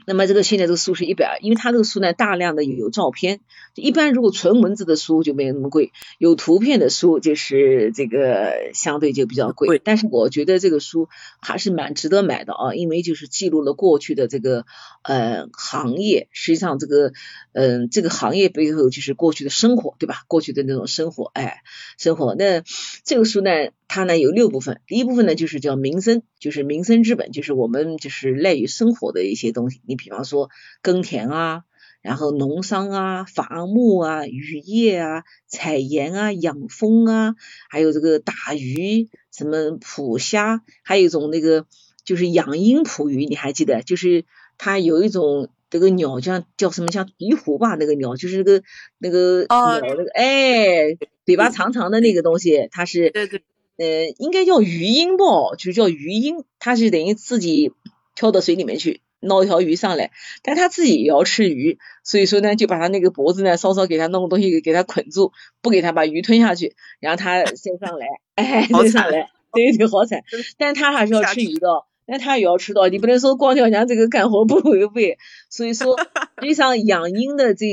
[0.07, 3.39] 那么这个现在这个书是一百，因为它这个书呢大量的有照片，
[3.75, 9.81] 一般如果纯文字的书就没有那么贵，有图片的书就是这个相对就比较贵。
[9.83, 11.09] 但是我觉得这个书
[11.41, 14.65] 还是蛮值得买的啊，因为就是记录了过去的这个
[15.03, 17.11] 呃行业，实际上这个
[17.53, 20.23] 嗯这个行业背后就是过去的生活，对吧？
[20.27, 21.61] 过去的那种生活，哎，
[21.97, 22.33] 生活。
[22.35, 22.63] 那
[23.03, 23.51] 这个书呢，
[23.87, 29.81] 它呢有六部分，第一部分呢就是叫民生，就是民生之本，就是我们就是赖于生活的一些东西。
[29.85, 30.49] 你比方说
[30.81, 31.63] 耕田啊，
[32.05, 37.35] 然后农商啊，伐木啊，渔业啊，采盐啊，养蜂啊，
[37.67, 41.65] 还有这个打鱼，什么捕虾，还有一种那个
[42.03, 43.81] 就是养鹰捕鱼，你还记得？
[43.81, 44.23] 就是
[44.59, 46.91] 它有一种这个鸟叫叫什么？
[46.91, 47.75] 像鹈鹕吧？
[47.75, 48.61] 那个鸟就是那个
[48.99, 53.09] 那个鸟那个哎，嘴巴长长的那个东西，它是。
[53.09, 53.41] 对对。
[53.77, 55.25] 呃，应该叫鱼鹰吧，
[55.57, 57.73] 就叫鱼鹰，它是等于自己
[58.15, 60.11] 跳到水里面去捞一条鱼上来，
[60.43, 70.23] 但他自己也要吃鱼，所以说呢，就把他那个脖子呢稍稍给他弄个东西给他捆住，不给他把鱼吞下去，然后他先上来， 哎，再上来，对对，好惨，
[70.57, 71.85] 但他还是要吃鱼的。
[72.07, 75.17] 那他也要吃到，你不能说光叫人家这个干活不违背。
[75.49, 75.97] 所以说，
[76.41, 77.65] 实际上养鹰的这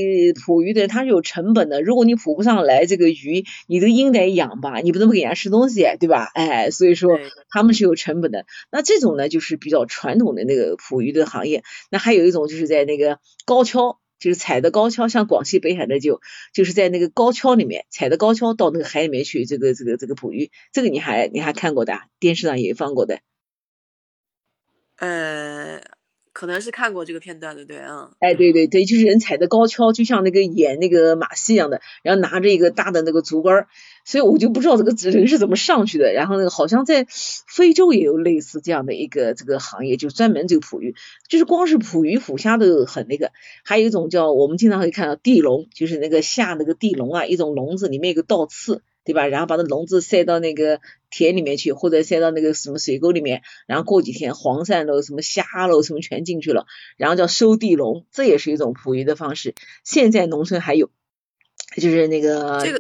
[0.47, 1.83] 捕鱼的它是有成本的。
[1.83, 6.31] 如果你捕不上来这个鱼，你这个鹰得养吧，你不能不给人家吃东西，对吧？
[6.35, 7.19] 哎，所以说
[7.51, 8.47] 他们是有成本的。
[8.71, 11.63] 那这种呢，就是比较传统的那个捕鱼的行业。
[11.91, 16.21] 那还有一种就是在那个高跷，就是踩的高跷，像广西北海的就
[16.55, 23.19] 就是在那个高跷里面踩的高跷到那个海里面去，这个这个这个捕鱼，这个你还你还看过的，电视上也放过的。
[25.03, 25.83] 呃，
[26.33, 33.67] 可能是看过这个片段的，对，嗯，哎，对对对，就是人踩的高跷，就像那个演那个马戏一样的，然后拿着一个大的那个竹竿，
[34.05, 36.13] 所以我就不知道这个人是怎么上去的。
[36.13, 40.95] 然后那个好像在非洲也有类似这样的一个这个行业，就专门这个捕鱼，
[41.29, 43.33] 就是光是捕鱼捕虾都很那个。
[43.65, 48.83] 还有一种叫我们经常会看到地笼，就是那个下那个地笼啊，一种笼子里面有个倒刺。
[49.05, 49.27] 对吧？
[49.27, 59.55] 然后把那笼子塞到那个田里面去，或者塞到那个什么水沟里面，然后过几天黄鳝喽、什么虾喽、什么全进去了，然后叫收地笼，这也是一种捕鱼的方式。
[59.83, 60.91] 现在农村还有，
[61.77, 62.79] 就是那个这个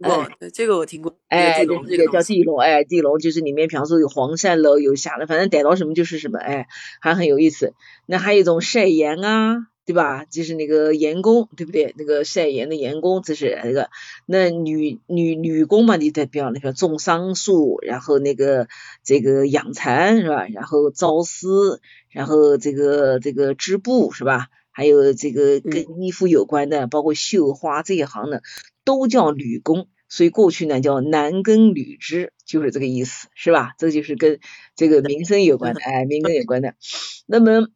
[0.00, 1.18] 哦，这个我听过。
[1.28, 6.66] 哎，这个叫地笼，哎，地笼就是里面，比方说有黄鳝喽，有虾了，反正逮到什么就是什么，哎，
[7.00, 7.74] 还很有意思。
[8.06, 9.68] 那还有一种晒盐啊。
[9.90, 10.24] 对吧？
[10.24, 11.92] 就是那个盐工，对不对？
[11.98, 13.90] 那个晒盐的盐工，这是那个
[14.24, 15.96] 那女女女工嘛？
[15.96, 18.68] 你代表那个种桑树，然后那个
[19.02, 20.46] 这个养蚕是吧？
[20.46, 24.46] 然后招丝，然后这个这个织布是吧？
[24.70, 28.42] 还有这个跟衣服有关的，包括绣花这一行的，
[28.84, 29.88] 都叫女工。
[30.08, 33.72] 所以过去呢叫男耕女织，就是这个意思，是吧？
[33.76, 34.38] 这就是跟
[34.76, 36.76] 这个民生有关的，哎，民耕有关的。
[37.26, 37.66] 那么。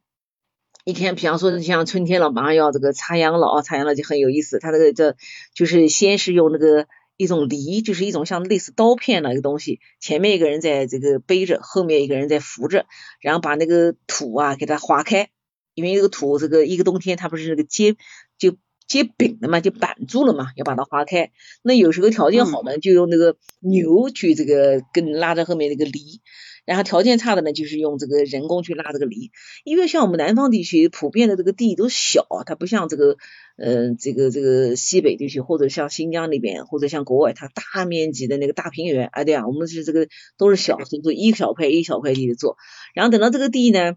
[0.87, 4.59] 一天，比方说像春天了，马上要这个插秧了啊，插秧了就很有意思。
[4.59, 5.15] 他这个这
[5.55, 6.85] 就是先是用那个
[7.17, 12.85] 一种犁，就是一种像类似刀片的一个东西，前面一个人在这个背着，后面一个人在扶着，
[13.19, 15.29] 然后把那个土啊给它划开，
[15.73, 17.95] 因为这个土这个一个冬天它不是那个结
[18.37, 18.55] 就
[18.87, 21.31] 结饼了嘛，就板住了嘛，要把它划开。
[21.63, 26.21] 那有时候条件好的就用那个牛去这个跟拉着后面那个犁。
[26.65, 29.31] 然后条件差的呢，就是用这个人工去拉这个犁，
[29.63, 33.17] 因为像我们南方地区普遍的这个地都小，它不像这个，
[33.55, 42.57] 嗯，这个这个西北地区或者像新疆那边或者像国外，它大面积的那个大平原，啊，对啊，我们是这个都是小，所以说一小块一小块地的做，
[42.95, 43.93] 然后等到这个地呢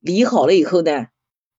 [0.00, 1.08] 犁好了以后呢，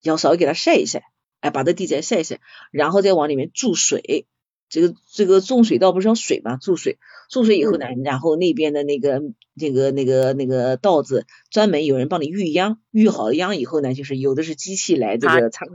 [0.02, 1.02] 要稍微给它晒一晒，
[1.40, 2.40] 哎，把这地再晒晒，
[2.70, 4.26] 然后再往里面注水。
[4.68, 6.56] 这个这个种水稻不是要水吗？
[6.60, 6.98] 注水，
[7.30, 9.22] 注水以后呢，然后那边的那个
[9.54, 15.66] 那个那个那个稻子，专门有人帮你育秧，育好了秧以后呢，就是有的是机器来这个插，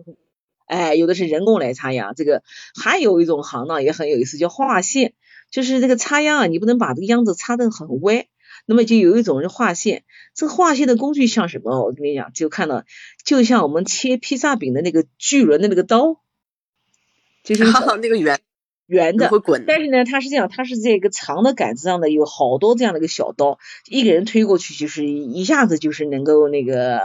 [0.65, 2.13] 哎，有的是人工来插秧。
[2.15, 2.43] 这个
[2.75, 5.13] 还有一种行当也很有意思，叫划线，
[5.49, 8.27] 就是这个插秧啊，你不能把这个秧子插得很歪，
[8.65, 10.03] 那么就有一种是划线。
[10.35, 11.81] 这个划线的工具像什么？
[11.81, 12.83] 我跟你讲，就看到
[13.23, 16.21] 就像我们切披萨饼的那个巨轮的那个刀，
[17.43, 17.63] 就是
[18.01, 18.39] 那个圆。
[18.91, 19.29] 圆的，
[19.65, 26.99] 但是呢，它是这样，它是在一个长的杆子上的，有好多这样的一个小刀，一个人推过去，就是一下子就是能够那个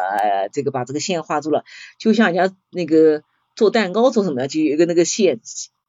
[0.53, 1.65] 这个把这个线画住了，
[1.97, 3.23] 就像人家那个
[3.55, 5.39] 做蛋糕做什么，就有一个那个线。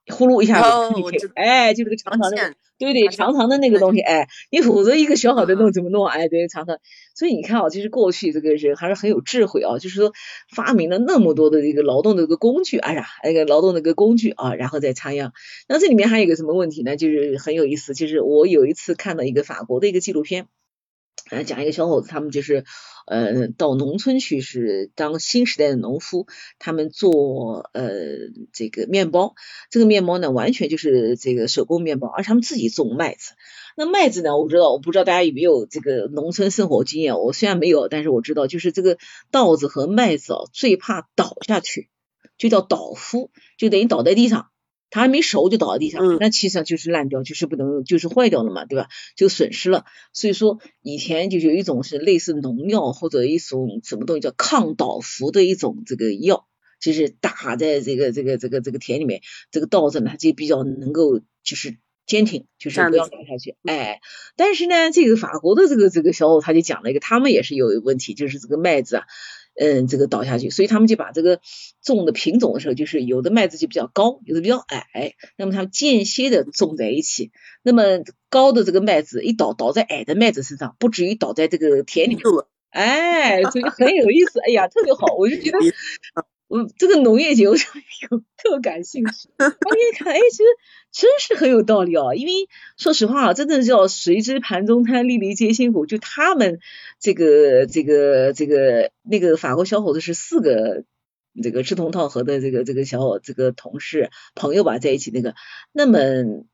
[0.10, 6.08] 呼噜一下子，哎，就这个长长的，对对，长长的那个东西，哎，你否则一个小小的弄怎么弄？
[6.08, 6.78] 哎，对，长长。
[7.16, 10.14] 所以你看啊，就是过去这个人还是很有智慧啊，就是说
[10.56, 15.34] 发明了那么多的这个劳动的一个工具，哎呀，那个劳动的一个工具啊，然后再插秧。
[15.68, 16.96] 那这里面还有一个什么问题呢？
[16.96, 20.48] 就是很有意思，就是我有一次看到一个法国的一个纪录片。
[21.30, 22.64] 呃，讲一个小伙子，他们就是
[23.06, 27.92] 呃到农村去，是当新时代的农夫，他们做呃
[28.54, 29.36] 这个面包，
[29.70, 33.34] 这个面包呢完全就是这个手工面包，而且他们自己种麦子。
[33.76, 37.20] 那麦子呢，我不知道，我不知道大家有没有这个农村生活经验。
[37.20, 38.98] 我虽然没有，但是我知道，就是这个
[39.30, 41.90] 稻子和麦子哦，最怕倒下去，
[42.38, 44.48] 就叫倒夫，就等于倒在地上。
[44.90, 48.88] 它还没熟就倒在地上，那其实上就是烂掉，就是不能，就是坏掉了嘛，对吧？
[49.16, 49.86] 就损失了。
[50.14, 56.48] 所以说以前就有一种是类似农药或者一种什么东西叫抗倒伏的一种这个药，
[56.80, 59.22] 就是打在这个这个这个这个田里面，
[59.52, 63.58] 这个稻子呢它就比较能够就是坚挺，就是不要倒下去。
[63.64, 64.00] 哎，
[64.38, 69.04] 但是呢，这个法国的这个这个小伙他就讲了一个，他们也是有问题，就是这个麦子啊。
[69.60, 71.40] 嗯，这个倒下去，所以他们就把这个
[71.82, 77.32] 种的品种的时候，就是有的麦子就比较高，有的比较矮，那么它间歇的种在一起，
[77.64, 77.84] 那么
[78.30, 82.16] 高的这个麦子一倒倒在矮的麦子身上，不至于倒在这个田里。
[82.16, 82.24] 面，
[82.70, 85.58] 哎，所以很有意思，哎呀，特别好，我就觉得。
[86.48, 87.56] 我这个农业节我
[88.10, 90.44] 有特感兴趣，我一看，哎，其实
[90.92, 92.16] 真是很有道理哦。
[92.16, 95.86] 因为说实话啊，真的叫谁知盘中餐，粒粒皆辛苦。
[95.86, 96.60] 就他们
[97.02, 100.86] 这个这个这个那个法国小伙子是四个
[101.44, 105.36] 这个志同道合的这个这个小伙这个同事朋友吧在一起那个，
[105.74, 106.00] 那么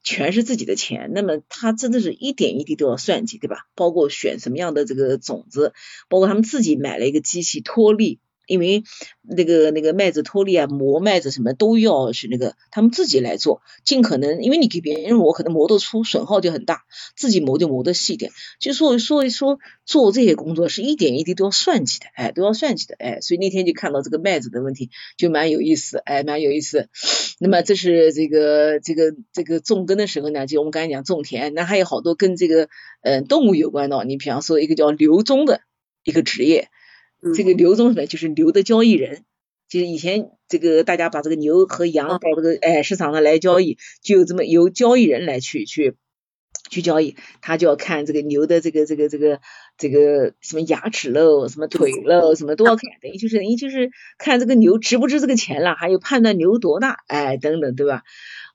[0.04, 3.68] 全是自己的钱，那么他真的是一点一滴都要算计，对吧？
[3.76, 5.74] 包括选什么样的这个种子，
[6.10, 8.20] 包括他们自己买了一个机器脱粒。
[8.48, 8.84] 因为
[9.22, 16.82] 那个那个麦子脱粒啊，磨麦子什么都要是那个他们自己来做，尽可能，因为你给别人磨，可能磨得粗，损耗就很大，
[17.16, 18.32] 自己磨就磨得细点。
[18.60, 26.90] 就说说一说做这些工作是一点一滴都要算计的，哎，都要算计的，哎，所以那天就看到这个麦子的问题，就蛮有意思，哎，蛮有意思。
[27.40, 32.68] 那么这是这个这个这个种根的时候呢，就我们刚才讲种田，那还有好多跟这个
[33.02, 35.62] 嗯动物有关的，你比方说一个叫刘忠的
[36.04, 36.68] 一个职业。
[37.36, 38.06] 这个牛中什么？
[38.06, 39.24] 就是牛的交易人，
[39.70, 45.96] 就是以前这个大家把这个牛和羊到这个哎市场上来交易，就有这么由交易人来去去
[46.70, 49.40] 去交易，他就要看这个牛的这个这个这个
[49.78, 58.04] 这个什么牙齿喽，什么腿喽，什么都要看，等于就是等于就是看这个牛值不值这个钱了，还有判断牛多大，哎等等，对吧？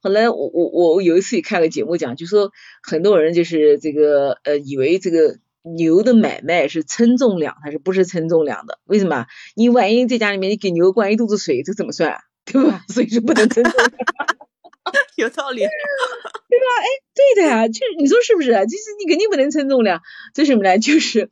[0.01, 2.53] 后来我我我有一次也看个节目讲，就说
[2.83, 5.39] 很多人就是这个呃以为这个。
[5.63, 8.79] 牛的买卖是称重量，它是不是称重量的？
[8.85, 9.27] 为什么？
[9.55, 12.19] 你万一在家里面你给牛灌一肚子水，这怎么算？
[12.45, 12.85] 对吧？
[12.89, 13.91] 所以说不能称重量。
[15.17, 16.65] 有道理， 对吧？
[16.81, 18.49] 哎，对的呀，就是你说是不是？
[18.53, 20.01] 就是你肯定不能称重量，
[20.33, 20.79] 这什么呢？
[20.79, 21.29] 就是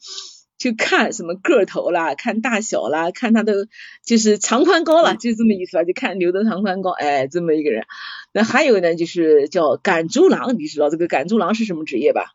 [0.58, 3.66] 就看什么个头啦，看大小啦，看它的
[4.04, 5.84] 就是长宽高了，就这么意思吧？
[5.84, 7.86] 就看牛的长宽高，哎，这么一个人。
[8.32, 12.32] 那还有呢，就是叫赶猪郎，你知道这个赶猪郎是什么职业吧？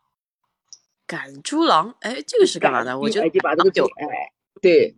[1.12, 2.98] 赶猪郎，哎，这个是干嘛的？
[2.98, 4.06] 我觉得就把这个酒，哎，
[4.62, 4.96] 对，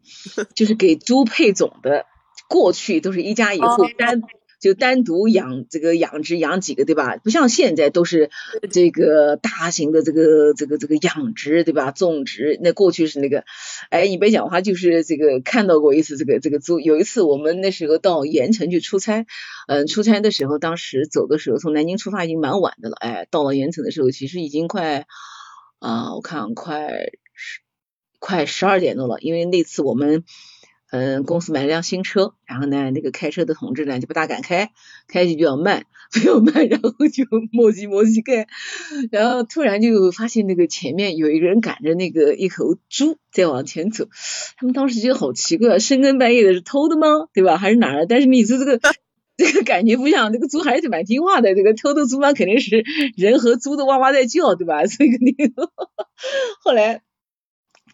[0.54, 2.06] 就是给猪配种的。
[2.48, 4.22] 过去都是一家一户单
[4.60, 7.16] 就单独养这个养殖养几个，对吧？
[7.16, 8.30] 不像现在都是
[8.70, 11.90] 这个大型的这个这个这个养殖，对吧？
[11.90, 13.44] 种植那过去是那个，
[13.90, 16.78] 哎，你别讲话，就是这个看到过一次这个这个猪。
[16.78, 19.26] 有一次我们那时候到盐城去出差，
[19.66, 25.06] 嗯，出差的时候，当时走的时候从南京出发已经蛮晚的了，哎，到了盐城的时候其实已经快。
[25.84, 26.88] 啊，我看快
[27.34, 27.60] 十
[28.18, 30.24] 快十二点多了，因为那次我们
[30.90, 34.70] 嗯公司买了辆新车，然后呢那个开车的同志呢就不大敢开，
[35.08, 38.46] 开起比较慢， 比较慢，然后就磨叽磨叽开，
[39.10, 44.08] 然后突然就发现那个前面有一个人赶着那个一头猪在往前走，
[44.56, 47.28] 他们当时觉得好奇怪，深更半夜的是偷的吗？
[47.34, 47.58] 对吧？
[47.58, 48.06] 还是哪儿？
[48.06, 48.80] 但是你说这个。
[49.38, 51.54] 这个感觉不像，这个猪还是蛮听话的。
[51.54, 52.84] 这个偷偷猪嘛，肯定是
[53.16, 54.86] 人和猪都哇哇在叫，对吧？
[54.86, 55.34] 所以肯定。
[56.62, 57.02] 后来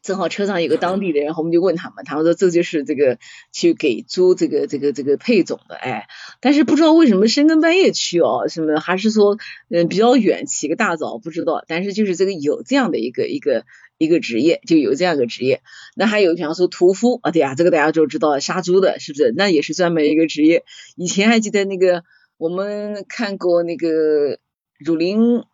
[0.03, 3.18] 正好车上有个当地的人，我们就问他们，他们说这就是这个
[3.53, 6.09] 去给猪这个这个这个配种的，哎，
[6.40, 9.38] 但是不知道为什么深更半夜去哦，什么还是说
[9.70, 13.64] 嗯比较远，起个大早不知道，但是就是这个有这样的一个一个。
[14.00, 15.60] 一个职业就有这样一个职业，
[15.94, 19.34] 那还有比方说屠夫啊，对呀，这个大家都知道，杀猪的是不是？
[19.36, 20.64] 那也是专门一个职业。
[20.96, 22.02] 以前还记得那个
[22.38, 23.88] 我们看过那个
[24.78, 25.44] 《儒林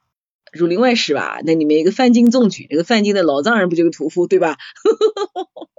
[0.52, 1.40] 儒林外史》吧？
[1.44, 4.56] 那里面一个范进中举，那个范进的老丈人不就是屠夫对吧？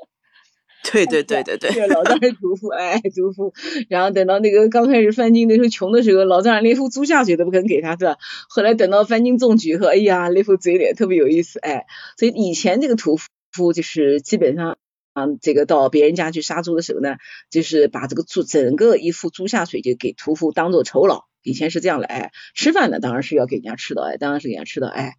[0.91, 3.53] 对对对对对，老丈人屠夫，哎，屠夫。
[3.89, 8.17] 然后等到那个刚开始范进那时候穷的时候，老丈人连副猪下水都不肯给他，是吧？
[8.49, 11.85] 后来等到范进中举后，哎呀，那副嘴脸特别有意思，哎。
[12.17, 13.17] 所以以前这个屠
[13.51, 14.77] 夫就是基本上，
[15.13, 17.17] 嗯，这个到别人家去杀猪的时候呢，
[17.49, 21.25] 就是把这个猪整个一副猪下水就给屠夫当做酬劳。
[21.47, 25.13] 以前是这样的，哎，吃饭呢当然是要给人家吃的，哎，当然是给人家吃的，哎。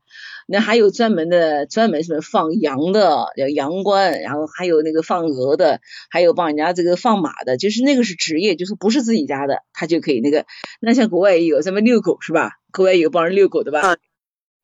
[0.50, 5.80] 那还有专门的，专门什么放羊的，叫羊倌，然后还有那个放鹅的，
[6.10, 10.46] 还有帮人家这个放马的，就是那个是职业，就是不是自己家的，他就可以那个。
[10.80, 12.52] 那像国外也有什么遛狗是吧？
[12.72, 13.96] 国外有帮人遛狗的吧？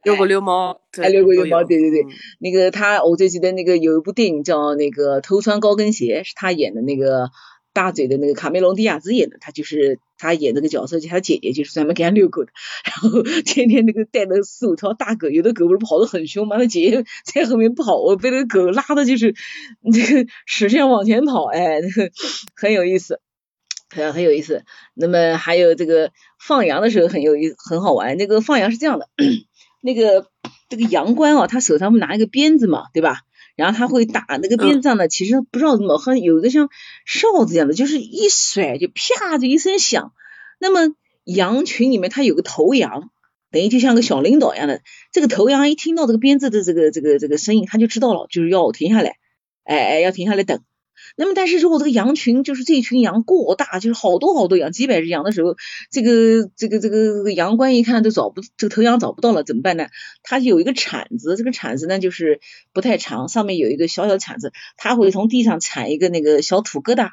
[0.04, 2.06] 遛狗遛猫，还遛狗遛猫，对对对。
[2.40, 7.30] 那个他，我最记得那个有一部电影叫那个《偷穿高跟鞋》，是他演的那个。
[7.74, 12.52] 大嘴的那个卡梅隆迪亚兹演的，他就是他演那个角色，就他姐姐就是专门给他遛狗的，
[12.86, 19.34] 然后天天那个带那四五条大狗，有的狗不是跑得很凶嘛，他姐姐在后面跑，我被那个狗拉的就是
[19.82, 22.10] 那个使劲往前跑，哎，那个
[22.54, 23.20] 很有意思，
[23.90, 24.64] 很很有意思。
[24.94, 29.08] 那么还有这个放羊的时候很有意很好玩，那个放羊是这样的，
[29.82, 30.28] 那个
[30.68, 33.22] 这个羊倌啊，他手上不拿一个鞭子嘛，对吧？
[33.56, 36.68] 然后他会打那个鞭子上呢，其实不知道怎么，好像有一个像
[37.04, 40.12] 哨子一样的，就是一甩就啪就一声响。
[40.58, 40.94] 那么
[41.24, 43.10] 羊群里面它有个头羊，
[43.50, 44.80] 等于就像个小领导一样的。
[45.12, 49.16] 这个头羊一听到这个鞭子的这个这个这个声音，他就知道了，就是要停下来，
[49.64, 50.60] 哎哎，要停下来等。
[51.16, 55.56] 那么，但是如果这个羊群就是这群羊过大，就是好多好多羊，几百只羊的时候，
[55.90, 59.86] 这个这个这个羊倌一看都找不这个头羊找不到了，怎么办呢？
[60.24, 62.40] 他有一个铲子，这个铲子呢就是
[62.72, 67.10] 不太长，上面有一个小小铲子，他会从地上铲一个那个小土疙瘩，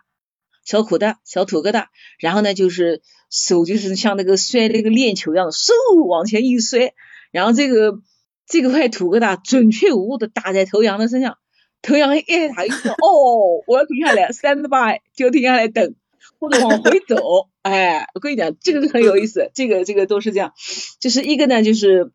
[0.65, 1.85] 小土疙小土疙瘩，
[2.19, 5.71] 然后呢就是手就是像那个摔那个链球一样的，嗖
[6.07, 6.93] 往前一摔，
[7.31, 7.99] 然后这个
[8.47, 11.37] 这个块土疙瘩准确无误的打在头羊的身上。
[11.81, 12.21] 头羊一
[12.55, 15.95] 他一说 哦，我要停下来，stand by，就停下来等，
[16.39, 17.49] 或者往回走。
[17.63, 20.53] 哎，我跟你讲，这个是很有意思，这个这个都是这样。
[20.99, 22.11] 就是一个呢，就是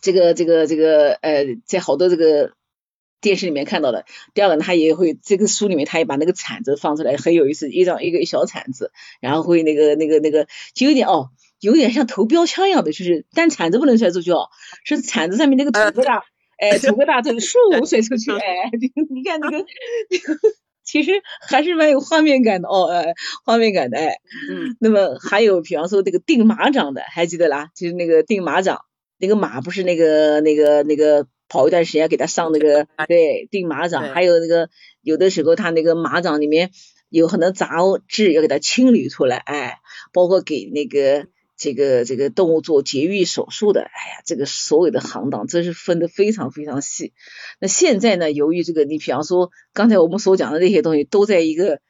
[0.00, 2.52] 这个这个这个呃，在好多这个
[3.20, 4.06] 电视里面看到的。
[4.32, 11.28] 第二个，他也会这个书里面，他也把那个铲子放出来，很有意思，一张一个小铲子，然后会那个那个那个，就有点哦，
[11.60, 14.48] 有点像投标枪一样的，就是但铲子不能摔出去哦，
[14.84, 16.22] 是铲子上面那个土疙瘩。
[16.58, 18.70] 哎，土个大头，嗖甩 出去，哎，
[19.10, 19.64] 你看那个，
[20.84, 21.12] 其实
[21.48, 23.12] 还是蛮有画面感的哦，哎，
[23.44, 24.16] 画面感的，哎，
[24.50, 27.68] 嗯，那么还有，比方说这个定马掌的，还记得啦？
[27.74, 28.80] 就是那个定马掌，
[29.18, 34.70] 那个马不是那个那个那个跑一段时间给他上那个，对，定马掌，还有那个
[35.02, 36.70] 有的时候他那个马掌里面
[37.10, 37.76] 有很多杂
[38.08, 39.78] 质要给它清理出来，哎，
[40.12, 41.26] 包括给那个。
[41.56, 47.14] 这个这个动物做节育手术的，哎呀，这个所有的行当真是分得非常非常细。
[47.58, 51.80] 那现在呢，由于这个，你比方说刚才我们所讲的那些东西，都在一个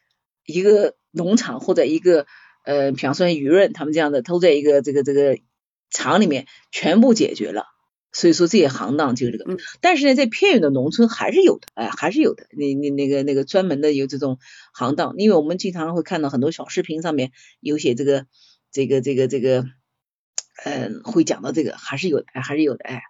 [0.45, 2.27] 一个农场或者一个
[2.64, 5.37] 呃，比方说舆润他们这样的，都在一个这个这个
[5.91, 7.64] 厂里面全部解决了。
[8.12, 12.47] 所以说这些行当就是这个，但是呢，在偏远的农村还是有的，哎，还是有的。
[12.53, 14.39] 那那那个那个专门的有这种
[14.73, 18.27] 行当，因为我们经常会看到很多小视频上面有写这个。
[18.77, 19.64] 这个这个这个，
[20.66, 23.01] 嗯，会讲到这个还是有的，还是有的哎。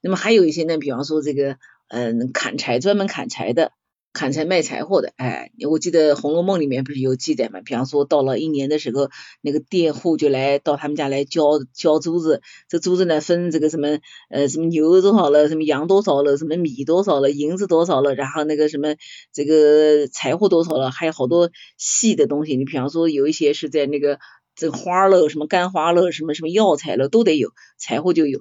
[0.00, 1.58] 那么还有一些呢，比方说这个，
[1.88, 3.72] 嗯，砍柴专门砍柴的，
[4.14, 7.60] 砍柴卖柴火的，哎，我记得《红楼梦》里面不是有记载嘛？
[7.60, 9.10] 比方说到了一年的时候，
[9.42, 12.40] 那个佃户就来到他们家来交交租子，
[12.70, 13.98] 这租子呢分这个什么
[14.30, 18.96] 呃什么牛多少了，什么羊多少了，什么米多少了，银子多少了，然后那个什么
[19.30, 22.56] 这个柴火多少了，还有好多细的东西。
[22.56, 24.18] 你比方说有一些是在那个。
[24.54, 28.40] 这个花了什么干花了什么什么药材了都得有，柴火就有，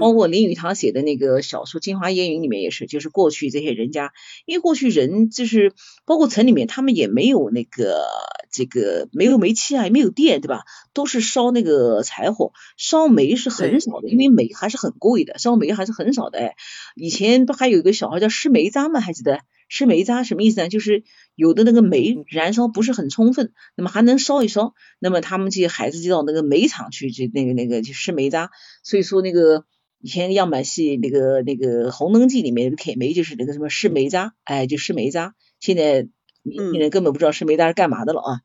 [0.00, 4.12] 包括林语堂写的那个小说《京华烟云》里面也是，就是过去这些人家，
[4.46, 5.72] 因为过去人就是
[6.04, 8.06] 包括城里面，他们也没有那个
[8.50, 10.64] 这个没有煤气啊，也没有电，对吧？
[10.94, 16.38] 都是烧那个柴火，烧煤是很少的，因为煤还是很贵的，烧煤还是很少的。
[16.38, 16.54] 哎，
[16.96, 19.00] 以前不还有一个小孩叫施煤渣吗？
[19.00, 19.40] 还记得？
[19.74, 20.68] 施煤渣什么意思呢？
[20.68, 21.02] 就是
[21.34, 28.50] 有的那个煤燃烧不是很充分，那么还能烧一烧，那么他们这些孩子就到那个煤厂去，去那个那个去吃煤渣。
[28.82, 29.64] 所以说那个
[29.98, 35.34] 以前样板戏那个那个《红灯记》里面铁煤就是那个什么施煤渣，哎，就吃煤渣。
[35.58, 36.06] 现在
[36.42, 38.40] 年轻人根本不知道施煤渣是干嘛的了啊。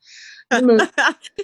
[0.62, 0.78] 那么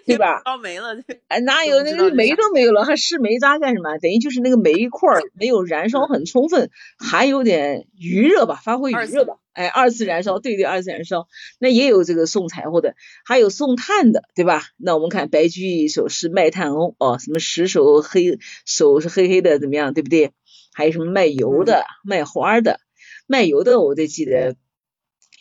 [0.06, 0.42] 对吧？
[0.46, 0.96] 烧煤了，
[1.28, 3.98] 哎，哪有那个煤都没有了，还施煤渣干什么？
[4.00, 9.36] 等于就是那个煤块没有燃烧很充分，还有点余热吧，发挥余热吧。
[9.52, 11.28] 哎，二次燃烧，对对，二次燃烧。
[11.60, 12.96] 那也有这个送柴火的，
[13.26, 14.64] 还有送炭的，对吧？
[14.78, 20.32] 那我们看白居易一首诗《卖炭翁》，哦，什么十手黑手是黑黑的，怎么样，对不对？
[20.74, 22.80] 还有什么卖油的、卖花的？
[23.28, 24.56] 卖油的，我都记得。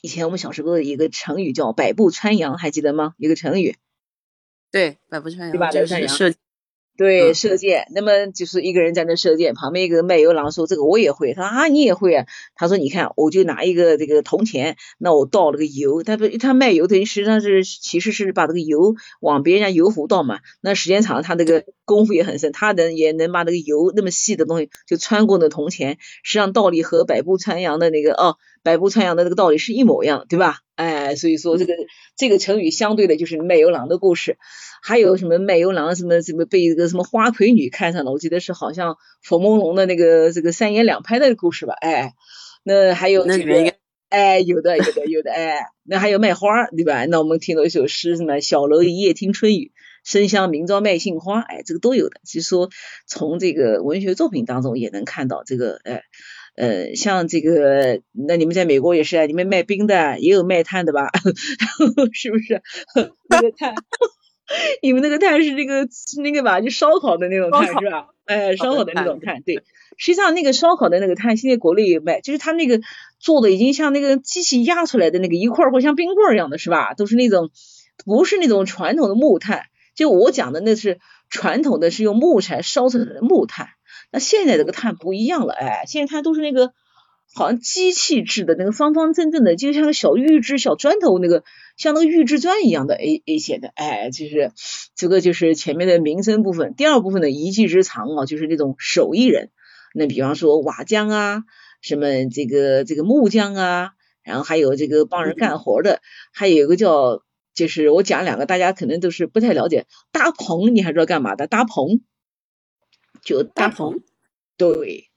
[0.02, 3.14] 以前我们小时候的一个成语叫“百步穿杨”，还记得吗？
[3.18, 3.76] 一个成语。
[4.72, 5.70] 对，百步穿杨，对吧？
[5.70, 6.34] 就是射，
[6.96, 7.86] 对，射箭。
[7.94, 16.02] 那么就是一个人在那射箭，旁边一个卖油郎说：“这个我也会。”他说：“啊，你也会啊？”他说：“你看，我就拿一个这个铜钱，那我倒了个油。
[16.02, 20.40] 他不，他卖油等于实际上是其实是把这个油往别人家油壶倒嘛。
[20.60, 25.96] 那时间长了，他这个功夫也很深，他能也能把那个油那么细的东西就穿过那铜钱。
[26.22, 30.58] 实际上道理和百步穿杨的那个哦。”百步穿杨的那个道理是一模一样，对吧？
[30.76, 31.74] 哎，所以说这个
[32.16, 34.38] 这个成语相对的就是卖油郎的故事，
[34.82, 41.74] 还有什么卖油郎什么什么被一个什么花魁女看上了，我记得是好像冯梦龙的那个这个三言两拍的故事吧？
[41.80, 42.14] 哎，
[42.64, 43.74] 那还有这个
[44.08, 47.06] 哎，有的，有的，有的，哎，那还有卖花，对吧？
[47.06, 49.72] 那我们听到一首诗，什么“小楼一夜听春雨，
[50.04, 52.20] 深香明朝卖杏花”，哎，这个都有的。
[52.24, 52.68] 其实说
[53.06, 56.02] 从这个文学作品当中也能看到这个，哎，
[56.56, 61.08] 呃，像这个，那你们在美国也是啊，你们卖冰的，也有卖炭的吧？
[62.12, 62.60] 是不是？
[63.30, 63.74] 那个炭，
[64.82, 65.88] 你们那个炭是那个
[66.22, 66.60] 那个吧？
[66.60, 68.08] 就烧烤的那种炭是吧？
[68.24, 69.62] 哎，烧烤的那种炭，对。
[69.98, 72.80] 实际上，那个烧烤的那个炭，现在国内也卖，就是它那个
[73.18, 76.94] 做的已经像那个机器压出来的那个一块儿，或像冰棍儿一样的，是吧？
[76.94, 77.50] 都是那种
[78.04, 79.66] 不是那种传统的木炭。
[79.94, 83.68] 就我讲的那是传统的，是用木材烧出来的木炭。
[84.10, 86.72] 那现在这个炭不一样了，哎，现在它都是那个
[87.34, 91.44] 好像机器制的那个方方正正的，就像个小预制小砖头那个，
[91.76, 94.52] 像那个预制砖一样的 A A 写的，哎，就是
[94.94, 96.74] 这个就是前面的民生部分。
[96.74, 99.50] 第二部分的一技之长啊，就是那种手艺人。
[99.94, 101.44] 那比方说瓦匠啊，
[101.80, 103.90] 什么这个这个木匠啊，
[104.22, 106.00] 然后还有这个帮人干活的，
[106.32, 107.22] 还有一个叫，
[107.54, 111.46] 就是我讲两个，大家可能都是不太了解，搭棚，你还知道干嘛的？
[111.46, 112.00] 搭棚，
[113.22, 114.00] 就搭棚，
[114.56, 115.10] 对，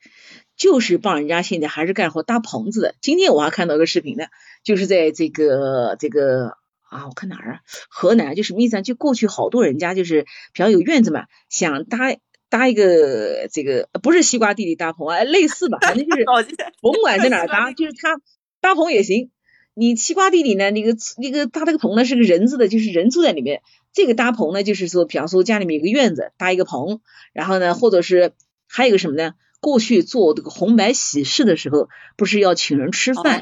[0.58, 2.96] 就是帮人家现在还是干活搭棚子的。
[3.02, 4.26] 今天我还看到个视频呢，
[4.64, 6.58] 就是在这个这个
[6.90, 7.60] 啊，我看哪儿啊？
[7.90, 8.82] 河南，就什么意思啊？
[8.82, 12.16] 就过去好多人家就是比较有院子嘛，想搭。
[12.48, 16.24] 搭一个这个不是西瓜地里搭棚啊，类似吧，反正就是
[16.80, 18.22] 甭管在哪搭，就是他
[18.62, 19.32] 搭棚也行。
[19.74, 23.62] 你西瓜地里呢，那个那个搭那个棚呢是个人字的，就是人住在里面。
[23.94, 27.02] 这个搭棚呢，就是说，比方说家里面有个院子，搭一个棚，
[27.34, 28.34] 然后呢，或者是
[28.68, 29.34] 还有个什么呢？
[29.66, 33.42] 过去做这个红白喜事的时候，不是要请人吃饭？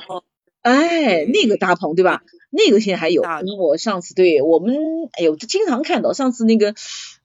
[0.61, 2.21] 哎，那个大棚对吧？
[2.49, 3.21] 那个现在还有。
[3.59, 4.73] 我上次对我们，
[5.19, 6.13] 哎呦，经常看到。
[6.13, 6.75] 上次那个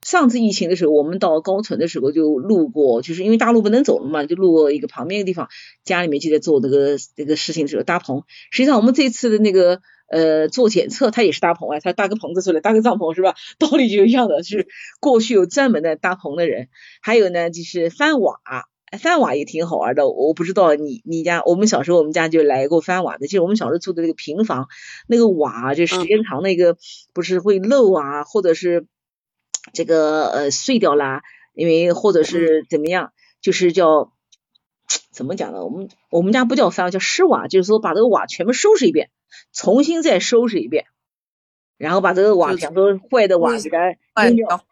[0.03, 5.47] 上次疫情的时候，我们到高淳的时候就路过，就是因为大路不能走了嘛，就路过一个旁边的地方，
[5.85, 8.23] 家里面就在做这个这个事情的时候搭棚。
[8.51, 9.79] 实际上我们这次的那个
[10.11, 13.35] 呃做检测，他也是搭棚啊，他搭个棚子出来，搭个帐篷是吧？
[13.57, 14.67] 道理就一样的，是
[14.99, 16.67] 过去有专门的搭棚的人。
[17.01, 18.41] 还有呢，就是翻瓦。
[18.97, 24.67] 翻瓦也挺好玩的，我不知道你你家，我们小时候我们家就来过翻瓦的，就是我们小时候住的那个平房，
[25.07, 26.77] 那个瓦就时间长那个
[27.13, 28.87] 不是会漏啊，或者是
[29.73, 31.21] 这个呃碎掉啦，
[31.53, 34.11] 因为或者是怎么样，就是叫
[35.11, 35.63] 怎么讲呢？
[35.63, 39.11] 我们我们家不叫翻瓦，叫湿瓦，就是说把这个瓦全部收拾一遍，
[39.53, 40.85] 重新再收拾一遍，
[41.77, 44.63] 然后把这个瓦，比方说坏的瓦给它扔掉。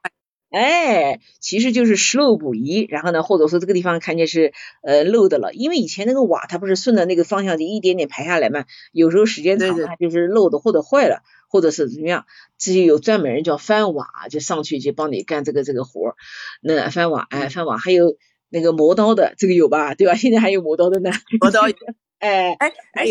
[0.49, 12.25] 哎，其实就是拾漏补遗，然后呢，或者说这个地方看见是呃漏的了，因为以前那个瓦它不是顺着那个方向就一点点排下来嘛，有时候时间长了它就是漏的或者坏了，或者是怎么样，
[12.57, 16.15] 这就有专门人叫翻瓦，就上去就帮你干这个这个活儿。
[16.61, 18.15] 那翻瓦，哎，翻瓦还有
[18.49, 19.95] 那个磨刀的，这个有吧？
[19.95, 20.15] 对吧？
[20.15, 21.11] 现在还有磨刀的呢。
[21.41, 21.63] 磨刀，
[22.19, 23.05] 哎哎哎，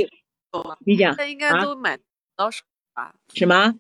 [0.86, 1.98] 你讲，那应该都买
[2.34, 2.64] 刀手
[2.94, 3.14] 吧？
[3.34, 3.74] 什么？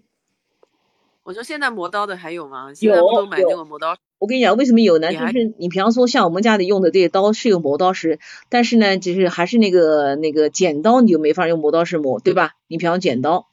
[1.26, 2.68] 我说现在磨刀的还有吗？
[2.78, 3.26] 有有。
[3.26, 3.96] 买那个磨刀。
[4.20, 5.12] 我跟你讲，为什么有呢？
[5.12, 12.52] 就是你比方说像我们家里用的这些刀是有磨刀石，但是呢，就是还是那个那个剪刀你就没法用磨刀石磨，对吧？
[12.68, 13.48] 你比方剪刀，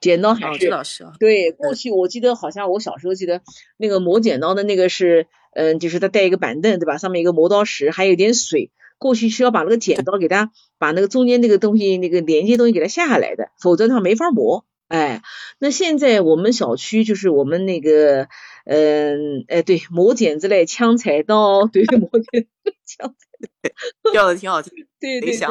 [0.00, 0.68] 剪刀还是
[1.20, 1.52] 对。
[1.52, 3.42] 过去我记得好像我小时候记得
[3.76, 6.98] 那个磨剪刀的那个是，嗯，就是它带一个板凳，对吧？
[6.98, 8.72] 上面一个磨刀石，还有点水。
[8.98, 14.64] 过去需要把那个剪刀给它把那个中间那个东西那个连接东西给它下下来的，否则它没法磨。
[14.88, 15.22] 哎，
[15.58, 18.28] 那现在我们小区就是我们那个，
[18.64, 23.72] 嗯，哎，对，磨剪子嘞，枪菜刀，对，磨剪子枪菜，
[24.12, 25.48] 叫的挺好听，对对对。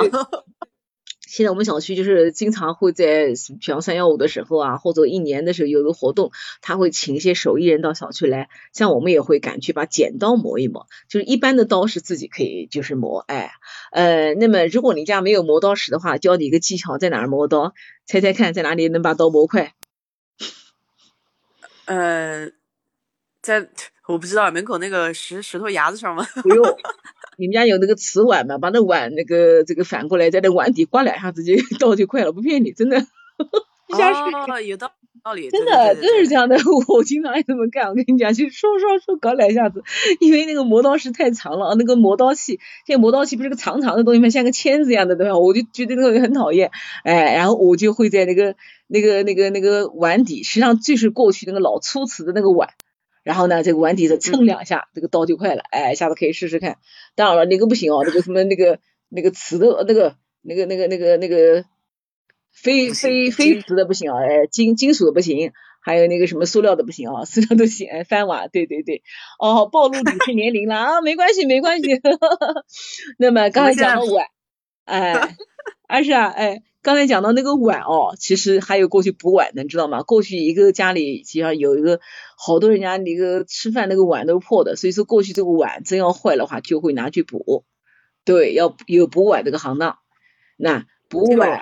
[1.28, 13.51] 现在我们小区就是经常会在，比方三幺五的时候啊，或者一年的时候有个活动，他会请一些手艺人到小区来，像我们也会赶去把剪刀磨一磨，就是一般的刀是自己可以就是磨，哎，
[13.91, 17.73] 呃，那么如果你家没有磨刀石的话，教你一个技巧，在哪儿磨刀？
[18.05, 19.73] 猜猜看，在哪里能把刀磨快？
[21.86, 22.49] 呃，
[23.41, 23.69] 在
[24.07, 26.25] 我不知道门口那个石石头牙子上吗？
[26.41, 26.65] 不用。
[27.38, 28.57] 你们家有那个瓷碗吗？
[28.57, 32.97] 把那碗那个这个反过来，在那碗底刮两下子，就 倒就快了，不骗你，真的。
[33.89, 34.91] 哦，有道
[35.23, 36.57] 道理，真的真是这样的。
[36.89, 37.88] 我经常爱这么干。
[37.88, 39.81] 我跟你讲，就刷刷刷搞两下子，
[40.19, 44.29] 因为那个磨刀石太长了，那个磨刀器，现在磨刀器不是个长长的东西吗？
[44.29, 45.31] 像个签子一样的，东西？
[45.31, 46.71] 我就觉得那个很讨厌。
[47.03, 48.55] 哎，然后我就会在那个
[48.88, 52.69] 那个那个那个碗底，实际上就是过去那个老粗瓷的那个碗。
[53.28, 55.61] 然后呢，这个碗底子蹭两下，这个刀就快了。
[55.69, 56.78] 哎，下次可以试试看。
[57.13, 61.65] 当然了，那个不行哦，那个什么那个那个瓷的，那个那个那个那个那个
[62.53, 65.51] 非非非瓷的不行啊，哎，金金属的不行，
[65.82, 67.89] 还有那个什么塑料的不行啊， 塑料都行。
[67.89, 69.03] 哎，翻碗，对对对。
[69.39, 71.99] 哦，暴露女性年龄了 啊，没关系没关系。
[73.19, 74.28] 那么刚才讲了碗，
[74.86, 75.36] 哎，
[75.89, 76.63] 二是啊，哎。
[76.88, 80.03] 刚才讲到那个碗哦，其实还有过去补碗的，你知道吗？
[80.03, 81.99] 过去一个家里实际上有一个
[82.38, 87.65] 好多人家那个吃饭那个碗都破的，所以说过去这个碗真要坏的话就会拿去补，
[88.23, 89.97] 对，要有补碗这个行当。
[90.55, 91.59] 那补碗，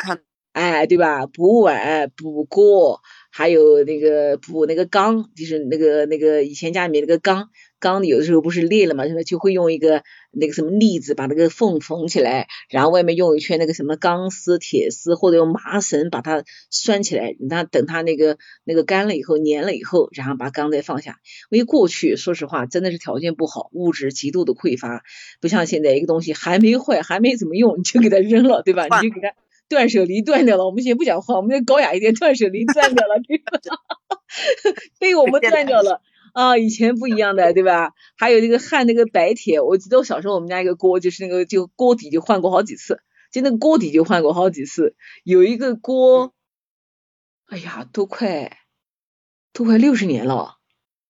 [0.51, 1.25] 哎，对吧？
[1.25, 3.01] 补碗、补锅。
[3.31, 7.49] 还有那个补那个缸，就是那个那个以前家里面那个缸，
[7.79, 21.19] 缸有的时候不是裂了嘛，现在就会用一个那个什么腻子把那个缝缝起来，然后外面用一圈那个什么钢丝、铁丝或者用麻绳把它拴起来，那等它那个那个干了以后粘了以后，然后把缸再放下。
[21.49, 25.03] 因为过去说实话真的是条件不好，物质极度的匮乏，
[25.41, 28.85] 不像现在一个东西还没坏还没怎么用你就给它扔了，对吧？
[29.01, 29.33] 你就给它。
[29.67, 32.13] 断舍离断掉了，我们先不讲话，我们要高雅一点。
[32.13, 33.59] 断舍离断掉了，对吧？
[34.99, 36.01] 被我们断掉了
[36.35, 36.57] 啊！
[36.57, 37.93] 以前不一样的，对吧？
[38.17, 42.99] 还有那个焊那个白铁，我记得我小时候我们家一个锅，就是那个就锅底就换过好几次，
[43.31, 44.97] 就那个锅底就换过好几次。
[45.23, 46.33] 有一个锅，
[47.45, 48.57] 哎呀，都快
[49.53, 50.57] 都快六十年了。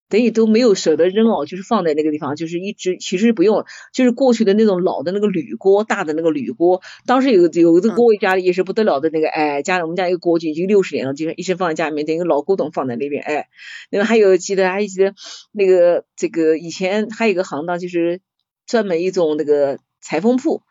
[0.08, 13.48] 等于都没有舍得扔哦，就是放在那个地方，就是一直其实不用，就是过去的那种老的那个铝锅，大的那个铝锅，当时有有一个锅家里也是不得了的那个，哎，家里我们家一个锅就已经六十年了，就是一直放在家里面，等于老古董放在那边，哎，
[13.90, 15.16] 那个还有记得还记得
[15.52, 18.22] 那个这个以前还有一个行当就是
[18.68, 20.62] 专门一种那个裁缝铺，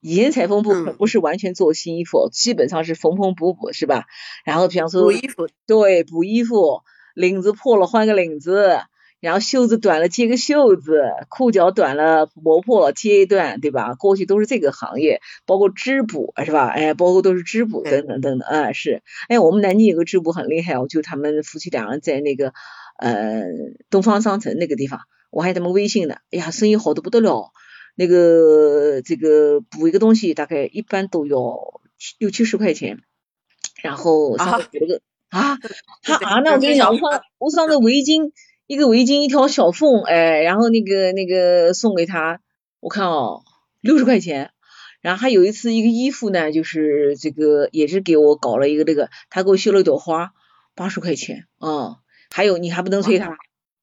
[0.00, 4.04] 以前裁缝铺不是完全做新衣服，基本上是缝缝补补是吧？
[4.44, 6.82] 然后比方说补衣服，对，补衣服。
[7.14, 8.80] 领子破了换个领子，
[9.20, 13.94] 然后袖子短了接个袖子，裤脚短了磨破了接一段，对吧？
[13.94, 16.66] 过去都是这个行业，包括织补是吧？
[16.66, 19.02] 哎，包括都是织补等等等等啊，是。
[19.28, 22.52] 哎，我们南京有个织补很厉害哦，就他们夫妻两人在那个
[22.98, 23.44] 呃
[23.90, 25.00] 东方商城那个地方，
[25.30, 26.16] 我还有他们微信呢。
[26.32, 27.52] 哎呀，生意好的不得了，
[27.94, 31.80] 那个这个补一个东西大概一般都要
[32.18, 32.98] 六七十块钱，
[33.82, 34.96] 然后上面补了个。
[34.96, 35.58] 啊，他
[36.26, 38.32] 啊，那我跟你讲，我上我上个围巾，
[38.66, 42.40] 一个围巾一条小缝，哎，然后那个那个送给他，
[42.80, 43.42] 我看哦，
[43.80, 44.50] 六十块钱。
[45.00, 50.30] 然后还有一次一个衣服呢，就是这个也是给我搞了一个这个，他给我绣了一朵花，
[50.76, 51.96] 八十块钱啊。
[52.30, 53.36] 还有你还不能催他。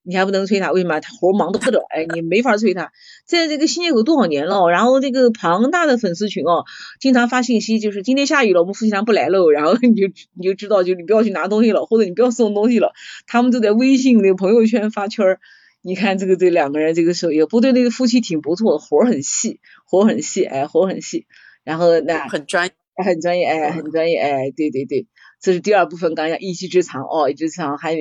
[0.04, 1.00] 你还不能催他，为什么？
[1.00, 2.92] 他活忙得不得了，哎，你没法催他。
[3.26, 6.66] 在这个新街口多少年了，然后这个庞大的粉丝群哦，
[7.00, 9.50] 经常发信息，就是今天下雨了，我们夫妻俩不来喽。
[9.50, 12.94] 然后你就你就知道，就你不要去拿东西了，或者你不要送东西了。
[13.28, 15.40] 他们都在微信那个朋友圈发圈儿。
[15.82, 21.26] 你看这个这两个人这个时候也，不对，那个夫妻挺不错的，活很细，活很细，哎，活很细。
[21.64, 25.08] 然后那很专，很专业，哎，很专业，哎，对对对。
[25.42, 28.00] 这是第二部分，刚讲一技之长哦，一技之长还有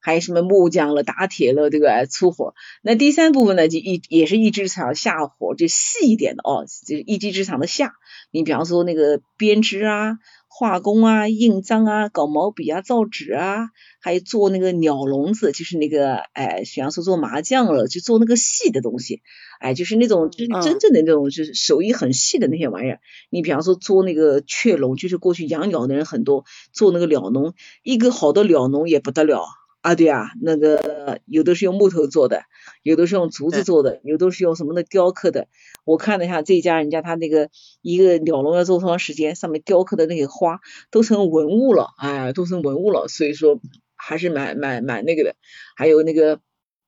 [0.00, 2.54] 还有什么木匠了、打铁了，这个粗活。
[2.82, 7.92] 那第三部分呢，就一也是一技之长下活，就细一点的哦，就一技之长的下。
[8.30, 10.18] 你比方说那个编织啊。
[10.50, 13.68] 画工啊，印章啊，搞毛笔啊，造纸啊，
[14.00, 19.20] 还有做那个鸟笼子，就是那个，哎，比方说做麻将了，就做那个细的东西，
[19.60, 22.98] 哎，就是那种就是真正的那种就是手艺很细的那些玩意儿。
[23.30, 29.44] 你比方说做那个雀笼，就是过去养鸟的人很多，做那个鸟笼，一个好的鸟笼也不得了。
[29.80, 32.42] 啊，对啊，那个有的是用木头做的，
[32.82, 35.46] 有的是用竹子做的，有的是用什么的雕刻的。
[35.84, 37.48] 我看了一下这家人家，他那个
[37.80, 40.58] 一个鸟笼要做多长时间，上面雕刻的那个花
[40.90, 43.06] 都成文物了，哎，都成文物了。
[43.06, 43.60] 所以说
[43.94, 45.36] 还是蛮蛮蛮那个的。
[45.76, 46.40] 还有那个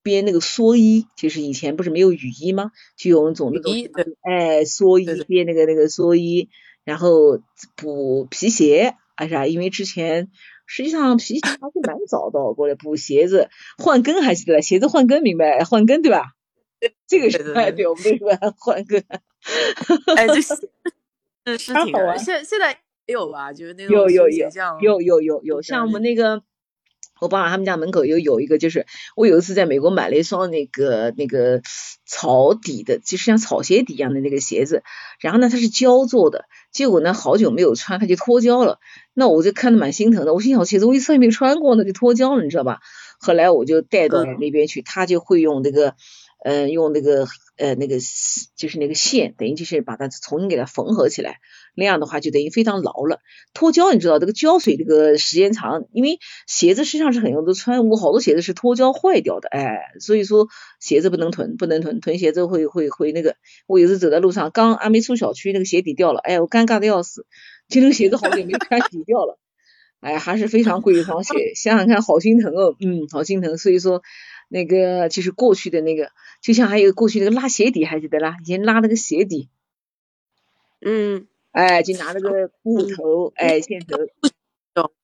[0.03, 2.73] 编那个蓑衣，就是以前不是没有雨衣吗？
[2.97, 3.73] 就有那种那种
[4.23, 6.49] 哎蓑衣编那个那个蓑衣，
[6.85, 7.41] 然后
[7.77, 10.29] 补皮鞋，哎呀，因为之前。
[10.71, 16.27] 实际上皮鞋还是蛮早的， 过来补鞋子换跟还记得鞋子换跟明白换跟对吧？
[17.09, 19.03] 这个是哎对，我们都说 换跟。
[20.17, 20.55] 哎，这是
[21.45, 22.17] 是是挺好玩。
[22.19, 23.53] 现现在也有吧？
[23.53, 24.49] 就是那种有有有
[24.81, 26.43] 有有有有像我们那个。
[27.21, 31.61] 我爸爸他们家门口有有一个，就是我有一次在美国买了一双那个那个
[32.07, 34.83] 草底的，就是像草鞋底一样的那个鞋子，
[35.21, 38.79] 然后呢它是胶做的，结果呢好久没有穿，它就脱胶了。
[39.15, 42.81] 那我就看着蛮心疼的，我心想鞋子我一次也没穿过，那就脱胶了，你知道吧？
[43.19, 45.95] 后来我就带到那边去，他就会用那个。
[46.43, 47.97] 嗯，用那个呃那个
[48.57, 51.37] 就是那个线，等于就是把它重新给它缝合起来，
[51.75, 53.21] 那样的话就等于非常牢了。
[53.55, 60.49] 脱胶，你知道这个胶水这个时间长，因为鞋子实际上是很多都穿，我好多鞋子是脱胶坏掉的，哎，所以说
[60.81, 63.37] 鞋子不能囤，不能囤，囤鞋子会会会那个。
[63.67, 67.27] 我有时走在路上，刚还没出小区，那个鞋底掉了，哎，我尴尬的要死，
[67.69, 69.39] 就那个鞋子好久没穿，底掉了，
[70.01, 74.03] 哎，还是非常贵一双鞋，想想看，好心疼哦，嗯，好心疼，所以说。
[74.53, 76.11] 那个就是过去的那个，
[76.43, 78.35] 就像还有过去那个拉鞋底，还记得啦？
[78.43, 79.49] 以前拉那个鞋底，
[80.85, 83.99] 嗯，哎，就拿那个布头，哎，线头。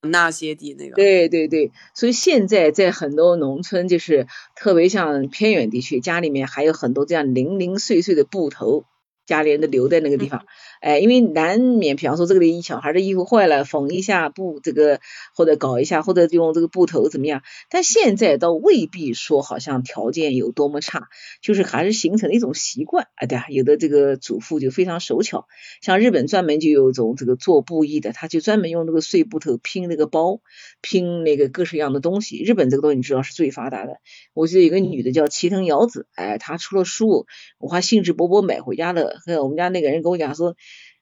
[0.00, 8.84] 那些地那个，对对对，所以现在在很多农村，就是特别像偏远地区，家里面还有很多这样零零碎碎的布头。
[9.26, 10.46] 家里人都留在那个地方，
[10.80, 15.00] 哎，因为难免，比方说这个小孩的衣服坏了，缝一下布，这个
[15.34, 17.42] 或者搞一下，或者用这个布头怎么样？
[17.70, 21.08] 但现在倒未必说好像条件有多么差，
[21.40, 25.46] 就是还是形成了一种习惯，哎，对啊，有的这个主妇就非常手巧，
[25.82, 30.40] 像日本专门就有一种这个做布艺的，他就专门用那个碎布头拼那个包，
[30.80, 32.42] 拼那个各式样的东西。
[32.42, 33.98] 日本这个东西你知道是最发达的，
[34.34, 37.26] 我记得有个女的叫齐藤遥子，哎，她出了书，
[37.58, 39.16] 我还兴致勃勃买回家了。
[39.24, 40.56] 和我们家那个人跟我讲说，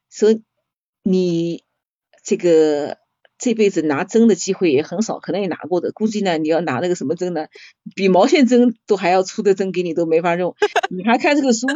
[0.09, 0.41] 所以
[1.03, 1.63] 你
[2.23, 2.97] 这个
[3.37, 7.47] 这辈子拿针的机会也很少，可能也拿过的，估计呢你要拿那个什么针呢，
[7.95, 10.55] 比毛线针都还要粗的针给你都没法用。
[10.89, 11.67] 你还看这个书，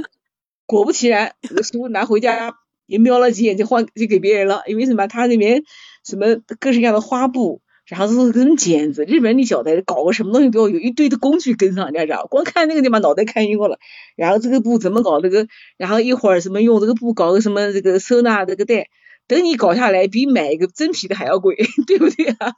[0.66, 2.56] 果不其然，这个书拿回家
[2.86, 5.08] 也瞄了几眼就换就给别人了，因为什么？
[5.08, 5.64] 它里面
[6.06, 7.62] 什么各式各样的花布。
[7.90, 13.80] 然后是根剪子，日本你晓得搞个什么东西都要有一堆的工具跟上，你知道光看那个地方脑袋看晕了。
[14.16, 15.48] 然后这个布怎么搞这个？
[15.78, 18.88] 然后一会儿什么用这个布搞个什么这个收纳这个袋，
[19.28, 21.56] 等你搞下来比买一个真皮的还要贵，
[21.88, 22.54] 对不对啊？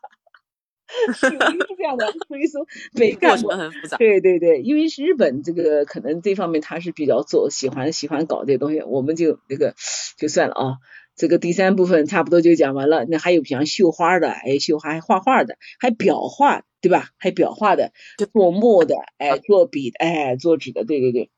[1.15, 3.53] 是这样的，所以说没 干过。
[3.97, 9.73] 对对对，因为是日本这个可能这方面他是比较做喜欢喜欢搞这些东西，我们就那个
[10.19, 10.73] 就算了啊。
[11.15, 17.09] 这个第三部分差不多就讲完了，那还有比方绣花的，哎，绣花还画画的，还裱画，对吧？
[17.17, 17.91] 还裱画的，
[18.33, 21.29] 做墨的， 哎，做笔的，哎，做纸的，对对对。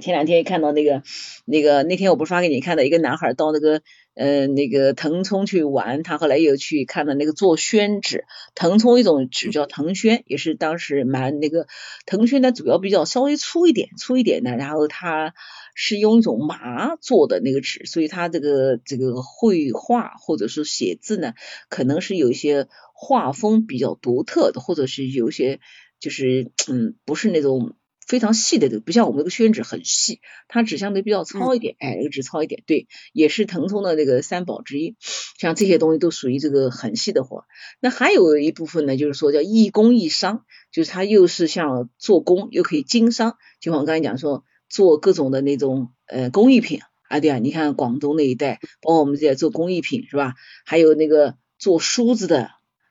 [0.00, 1.02] 前两天看到那个
[1.44, 3.82] 那个那天我不是发给你看的一个男孩到那个
[4.18, 11.68] 呃那个腾冲去玩，他后来又去看了那个做宣纸，腾冲一种纸叫腾宣，也是当时蛮那个
[12.04, 15.32] 腾宣呢，主要比较稍微粗一点，粗一点的，然后他。
[15.80, 21.34] 是用一种麻做的那个纸，所以它这个这个绘画或者是写字呢，
[21.68, 25.60] 可能是有一些画风比较独特的，或者是有一些
[26.00, 27.76] 就是嗯不是那种
[28.08, 34.96] 非常细的，不像我们这个宣纸很细，它纸相对比较糙一点，哎，这个纸糙一点，对，也是腾冲的那个三宝之一，
[35.38, 37.44] 像这些东西都属于这个很细的活。
[37.78, 44.42] 那还有一部分呢，就是说叫一工一商，就是它又是像做工又可以经商，就像我刚才讲说。
[44.70, 50.34] 做各种的那种呃工艺品啊，对啊，你看广东那一带，包括我们这些做工艺品是吧？
[50.66, 52.50] 还有那个做梳子的，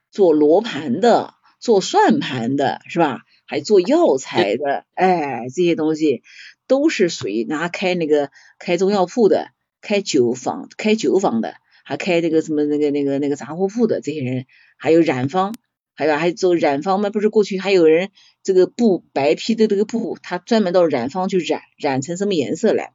[0.09, 3.21] 做罗盘的，做算盘的是吧？
[3.47, 6.21] 还做药材的，哎，这些东西
[6.67, 8.29] 都是属于拿开那个
[8.59, 9.49] 开中药铺的，
[9.81, 14.45] 开酒坊开酒坊的，还开那个什么那个那个那个杂货铺的这些人，
[14.77, 15.55] 还有染坊。
[15.99, 17.09] 还有还做染坊嘛？
[17.09, 18.11] 不是过去还有人
[18.43, 22.93] 这个布白坯的这个布，他专门到染坊去染，染成什么颜色来，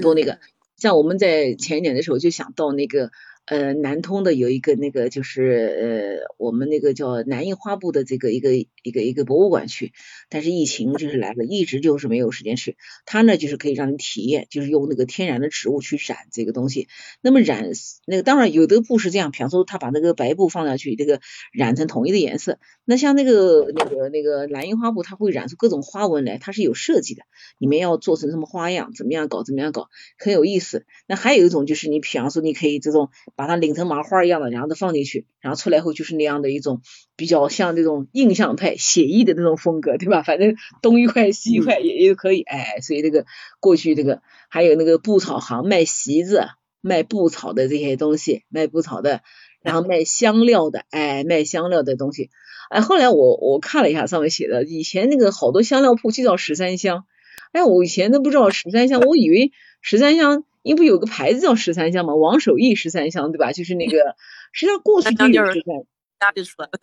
[0.00, 0.38] 都那个。
[0.76, 3.10] 像我们在前一年的时候就想到那个。
[3.44, 8.50] 呃，南通的有一个那个就是呃，我们那个叫南印花布的这个一个
[8.82, 9.92] 一个一个博物馆去，
[10.28, 12.76] 但是疫情就是来了，一直就是没有时间去。
[13.06, 16.88] 它呢就是可以让你体验，就是用那个天然的植物去染这个东西。
[17.20, 17.70] 那么染
[18.06, 21.20] 那个当然有的布是这样，比方说他把那个白布放下去，这个
[21.52, 22.58] 染成统一的颜色。
[22.84, 27.22] 那像那个那个那个蓝印花布，它会染出各种花纹来，它是有设计的，
[27.58, 30.84] 里面要做成什么花样，怎么样搞，怎么样搞，很有意思。
[31.06, 33.10] 那还有一种就是你比方说你可以这种。
[33.34, 36.80] 把它拧成麻花一样的，然后放进去，然后出来后就是那样的一种
[37.16, 40.22] 比较像这种印象派写意的那种风格，对吧？
[40.22, 43.26] 反正东一块西一块也也可以，哎，所以这个
[43.60, 46.46] 过去这个还有那个布草行卖席子、
[46.80, 49.20] 卖布草的这些东西，卖布草的，
[49.62, 52.30] 然后卖香料的，哎，卖香料的东西，
[52.70, 57.04] 哎，后来我我看了一下上面写的，以前那个好多香料铺就叫十三香，
[57.50, 59.50] 哎，我以前都不知道十三香，我以为
[59.82, 60.44] 十三香。
[60.62, 63.50] 因为有个牌子叫十三香嘛，王守义十三香，对吧？
[63.50, 64.14] 就是那个，
[64.52, 65.74] 实际上过去就有十三，
[66.20, 66.78] 家就出来了。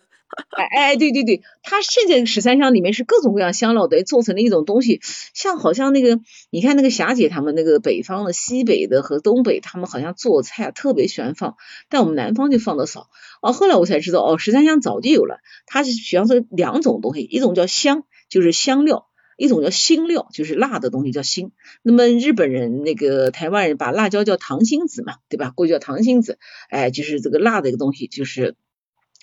[0.50, 5.00] 哎哎，对对对，它现在十三香里面是各种各样香料的，做成了一种东西，
[5.32, 6.20] 像好像那个，
[6.50, 11.56] 你看那个霞姐他们那个北方的、西北的和东北，他们好像做菜特别喜欢放，
[11.88, 13.08] 但我们南方就放的少。
[13.40, 19.06] 哦，后来我才知道，哦，十三香早就有了，它是比方说两种东西，一种叫香，就是香料。
[19.40, 21.52] 一种叫辛料，就是辣的东西叫辛。
[21.82, 25.50] 那么日本人、那个台湾人把辣椒叫糖心子嘛，对吧？
[25.56, 26.38] 过去叫糖心子，
[26.68, 28.54] 哎，就是这个辣的一个东西，就是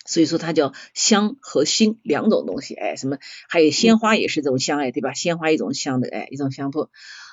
[0.04, 5.12] 所以说它叫香和辛两种东西，哎，什么还有鲜花也是这种香，哎，对吧？
[5.12, 6.88] 鲜花一种香的，哎，一种香铺。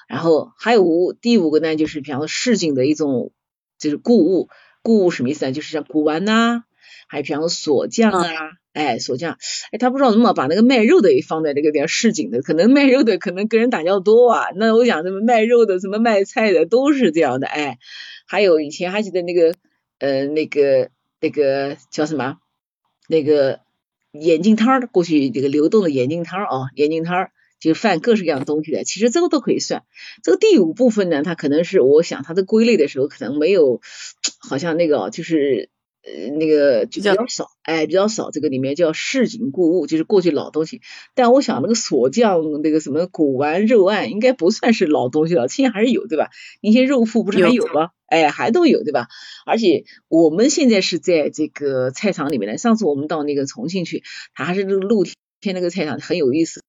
[0.08, 3.32] 然后还有五第五个呢，就是比方说市井的一种
[3.80, 4.50] 就是谷物，
[4.84, 5.52] 谷物什么意思呢？
[5.52, 6.66] 就是像古玩呐，
[7.08, 8.28] 还有比方说锁匠啊，
[8.74, 9.38] 哎锁匠，
[9.72, 17.78] 哎他不知道怎么把那个卖肉的也放在这个点市井的，可能卖肉的可能跟人打交道多啊，那我想什么卖肉的什么卖菜的都是这样的，哎，
[18.26, 19.54] 还有以前还记得那个
[20.00, 20.90] 呃那个
[21.20, 22.38] 那个叫什么
[23.08, 23.60] 那个
[24.12, 27.32] 眼镜摊儿，过去这个流动的眼镜摊儿啊，眼镜摊儿。
[27.58, 29.86] 就贩各式各样的东西的，其实这个都可以算。
[30.22, 33.82] 这个第五部分呢，它可能是我想它的归类的时候，可能没有，
[34.38, 35.70] 好像那个就是
[36.06, 38.32] 呃那个就比较少，哎比较少。
[38.32, 40.82] 这个里面叫市井故物，就是过去老东西。
[41.16, 46.30] 但我想那个锁匠那个什么古玩肉案，应该不算是老东西了，现在还是有对吧？
[46.62, 47.90] 那些肉铺不是还有吗？
[48.08, 49.08] 哎还都有对吧？
[49.46, 52.58] 而且我们现在是在这个菜场里面的。
[52.58, 54.04] 上次我们到那个重庆去，
[54.34, 55.04] 它还是那个露
[55.42, 56.62] 天那个菜场，很有意思。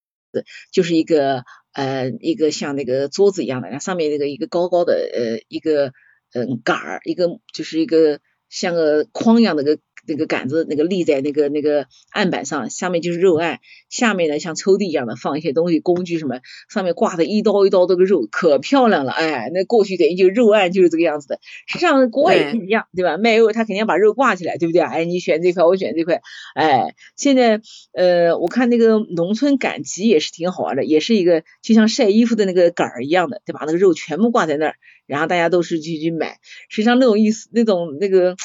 [0.70, 5.92] 就是一个呃一个像那个桌子一样的，然后上面那个一个高高的呃一个
[6.34, 9.78] 嗯杆儿，一个就是一个像个筐一样的个。
[10.06, 21.40] 那个杆子那个立在那个那个案板上，下面就是肉案，下面呢像抽屉一样的放一些东西工具什么，上面挂的一刀一刀这个肉可漂亮了，哎，那过去等于就肉案就是这个样子的。
[21.66, 23.16] 实际上国外也是一样，对吧？
[23.16, 24.80] 卖肉他肯定要把肉挂起来，对不对？
[24.80, 26.20] 哎，你选这块，我选这块，
[26.54, 27.60] 哎，现在
[27.92, 33.60] 呃我看那个农村赶集也是挺好玩的，也是一个就像晒衣服的那个杆儿一样的，对吧？
[33.66, 34.74] 那个肉全部挂在那儿，
[35.06, 36.38] 然后大家都是去去买，
[36.68, 38.36] 实际上那种意思那种那个。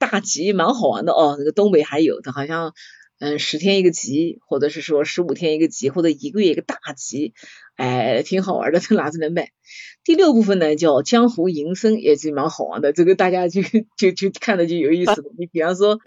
[0.00, 2.72] 大集蛮好玩的哦，那个东北还有的，好像
[3.18, 7.34] 嗯十天一个集，或者是说十五天一个集，或者一个月一个大集，
[7.76, 9.50] 哎，挺好玩的， 这哪子能卖？
[10.02, 13.60] 第六部分呢叫江湖营生，也是蛮好玩的，这个大家就
[13.98, 15.30] 就就看着就有意思了。
[15.38, 16.00] 你比方说，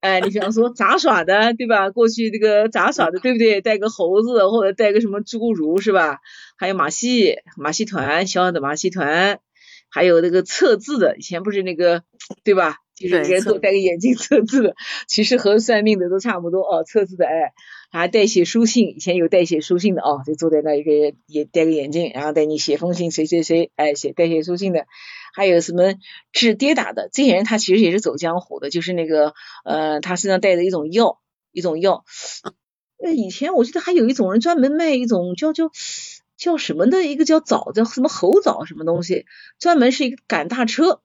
[0.00, 1.90] 哎，你比方说杂耍的，对吧？
[1.90, 3.60] 过去这个杂耍的，对不对？
[3.60, 6.20] 带个猴子或者带个什么侏儒，是吧？
[6.56, 9.40] 还有马戏，马戏团，小小的马戏团，
[9.90, 12.04] 还有那个测字的，以前不是那个，
[12.42, 12.78] 对吧？
[13.08, 14.74] 就是人都戴个眼镜测字的，
[15.06, 16.84] 其实和算命的都差不多哦。
[16.84, 17.52] 测字的哎，
[17.90, 24.86] 还代写书信，以前有代写书信的哦，就坐在那一个也戴个眼镜，然后带你写封信，谁谁谁哎写代写书信的，
[25.34, 25.94] 还有什么
[26.32, 29.34] 治跌打的，这些人他其实也是走江湖的，就是那个
[29.64, 31.18] 呃他身上带着一种药，
[31.52, 32.04] 一种药。
[33.04, 35.70] 那以前我记得还有一种人专门卖一种叫叫
[36.36, 39.26] 叫什么的一个叫枣叫什么猴枣什么东西，
[39.58, 41.00] 专门是一个赶大车。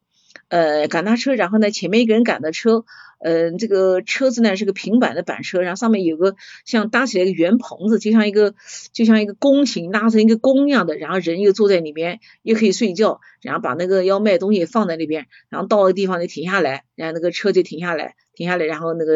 [0.49, 2.85] 呃，赶大车，然后呢，前面一个人赶的车，
[3.19, 6.35] 嗯，这个车子呢是个平板的板车，然后上面有个
[6.65, 8.53] 像搭起来一个圆棚子，就像一个
[8.93, 19.15] 就像一个弓形，拉成一个弓一样的，然后人又坐在里面，又可以睡觉，然后把那个要卖东西放在那边，然后到个地方就停下来，然后那个车就停下来，停下来，然后那个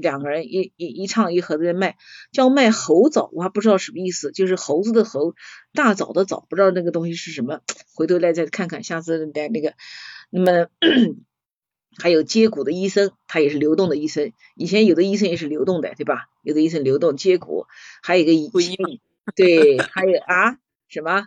[0.00, 1.96] 两个人一一一唱一和在卖，
[2.32, 5.34] 叫卖猴枣，我还不知道什么意思，就是猴子的猴，
[5.74, 7.60] 大枣的枣，不知道那个东西是什么，
[7.94, 9.74] 回头来再看看，下次来那个。
[10.34, 10.68] 那么
[11.98, 14.32] 还有接骨的医生，他也是流动的医生。
[14.56, 16.30] 以前有的医生也是流动的，对吧？
[16.42, 17.66] 有的医生流动接骨，
[18.02, 19.00] 还有一个医，
[19.36, 20.56] 对，还有啊
[20.88, 21.26] 什么？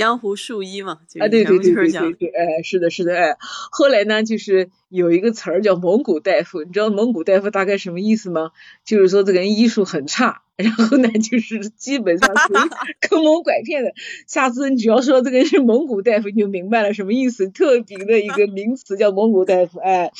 [0.00, 3.36] 江湖术医嘛，啊对对对对对对，哎是的是的哎，
[3.70, 8.52] 后来呢就是有一个词儿叫蒙古大夫，你知道蒙古大夫大概什么意思吗？
[8.82, 12.54] 就是说这个人医术很差，然后呢就是基本上是
[13.06, 13.92] 坑蒙拐骗的。
[14.26, 17.50] 下次你只要说这个人是蒙古大夫，你就明白了什么意思。
[17.50, 20.12] 特别的一个名词叫蒙古大夫，哎，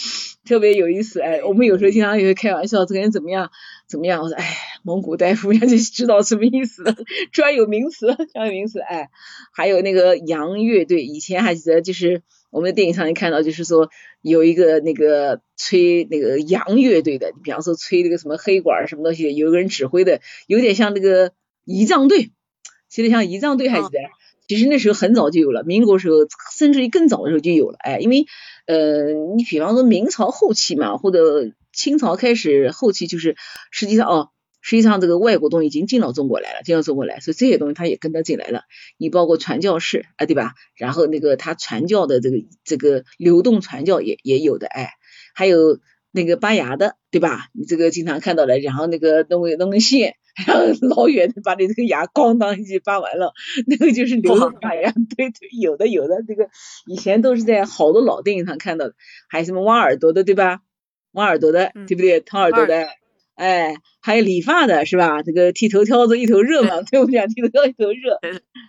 [0.47, 1.43] 特别有意思哎。
[1.43, 3.51] 我们有时候经常也会开玩笑，这个人怎么样
[3.91, 4.23] 怎么样？
[4.23, 6.95] 我说哎，蒙古大夫，人家就知道什么意思了，
[7.33, 9.11] 专有名词， 专有名词哎，
[9.53, 9.71] 还。
[9.71, 13.89] 有那个洋乐队，以前还记得，就是我们的电影上也看到，就是说
[14.21, 21.31] 有一个那个吹那个洋乐队的，比方说吹那个什么黑管什么东西，有一个人指挥的，有点像那个
[21.65, 22.33] 仪仗队，
[22.89, 24.01] 其实像仪仗队还记得，
[24.49, 26.17] 其实那时候很早就有了，民国时候
[26.57, 28.27] 甚至于更早的时候就有了，哎，因为
[28.67, 33.37] 呃，你比方说明朝后期嘛，或者清朝开始后期，就是
[33.71, 34.31] 实际上哦。
[34.63, 38.65] 实际上，这个外国东西已经进到中国来了，进到中国来，所以这些东西它也跟着进来了。
[38.99, 40.53] 你包括传教士啊，对吧？
[40.77, 44.91] 然后那个他传教的这个这个流动传教也也有的，哎，
[45.35, 45.79] 还有
[46.11, 47.47] 那个拔牙的，对吧？
[47.55, 50.17] 你这个经常看到的，然后那个弄个弄根线，
[50.47, 53.33] 然后老远的把你这个牙咣当一记拔完了，
[53.67, 56.51] 那个就是流动拔牙，对对，有的有的，这个
[56.87, 58.95] 以前都是在好多老电影上看到的，
[59.31, 60.61] 还有什么挖耳朵的，对吧？
[61.13, 62.21] 挖耳朵的，对不对？
[62.21, 62.89] 掏耳朵的。
[63.35, 65.23] 哎，还有理发的是吧？
[65.23, 67.27] 这个剃头挑子一头热嘛， 对不对？
[67.29, 68.21] 剃头挑一头热。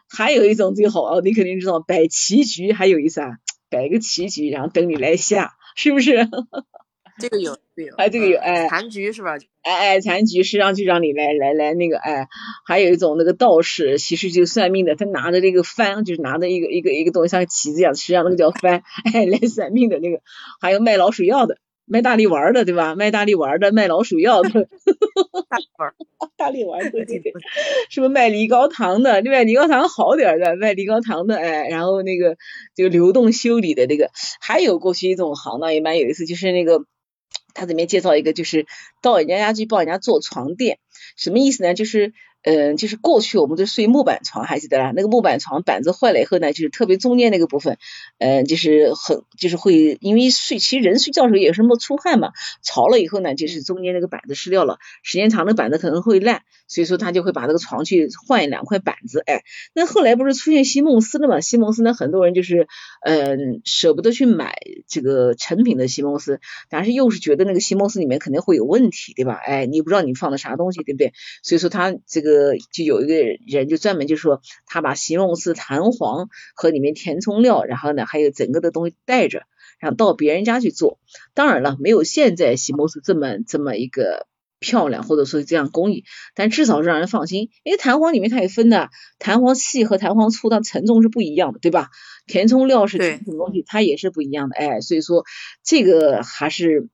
[0.09, 3.31] 还有一种最好哦，你肯定知道摆棋局，还有意思啊，
[3.69, 6.27] 摆个棋局，然后等你来下，是不是？
[7.19, 7.95] 这个有，这个有。
[7.97, 8.67] 哎，这个有，哎。
[8.69, 9.35] 残局是吧？
[9.61, 12.27] 哎哎，残局实际上就让你来来来那个，哎，
[12.65, 18.81] 还有一种那个道士，其实就算命的，他拿着这个幡，就是拿着一个一个一个东西像旗子一样，实际上那个叫幡，
[19.13, 20.21] 哎，来算命的那个。
[20.61, 21.57] 还有卖老鼠药的。
[21.91, 22.95] 卖大力丸的对吧？
[22.95, 24.49] 卖大力丸的，卖老鼠药的。
[25.49, 25.93] 大力丸，
[26.37, 27.33] 大力丸对对对，
[27.89, 29.21] 是不是卖梨膏糖的？
[29.21, 29.43] 对吧？
[29.43, 32.37] 梨膏糖好点的，卖梨膏糖的，哎，然后那个
[32.75, 36.85] 就流动修理的这个，还有过去一种行当也蛮有意思，就是那个
[37.53, 38.65] 他里面介绍一个，就是
[39.01, 40.79] 到人家家去帮人家做床垫，
[41.17, 41.73] 什么意思呢？
[41.73, 42.13] 就是。
[42.43, 44.91] 嗯，就是过去我们都睡木板床，还记得啦？
[44.95, 47.77] 那个木板床板子坏了以后呢，就是特别中间那个部分，
[48.17, 52.31] 嗯，就是很就是会因为睡，其实人睡觉的时候也是么出汗嘛，
[52.63, 59.43] 潮了以后呢，就是中间那个板子湿掉了，时间长了板子可能会烂，所以说他就会把这个床去换两块板子，哎，
[59.75, 61.41] 那后来不是出现席梦思了嘛？
[61.41, 62.67] 席梦思呢，很多人就是
[63.05, 66.39] 嗯舍不得去买这个成品的席梦思，
[66.69, 69.33] 但是又是觉得那个席梦思里面肯定会有问题，对吧？
[69.35, 71.13] 哎，你不知道你放的啥东西，对不对？
[71.43, 72.30] 所以说他这个。
[72.31, 73.15] 呃，就有一个
[73.45, 79.43] 人就专门就说，他把西红柿、弹簧和里面填充料，然后呢，还有整个的东西带着，
[79.79, 80.99] 然后到别人家去做。
[81.33, 84.27] 当然了，没有现在席梦思这么这么一个
[84.59, 86.03] 漂亮，或者说这样工艺，
[86.35, 87.49] 但至少是让人放心。
[87.63, 91.89] 因为弹簧里面它也分的，弹簧细和弹簧粗，它承重是不一样的，对吧？
[92.27, 94.55] 填充料是什么东西，它也是不一样的。
[94.55, 95.25] 哎，所以说
[95.63, 96.87] 这个还是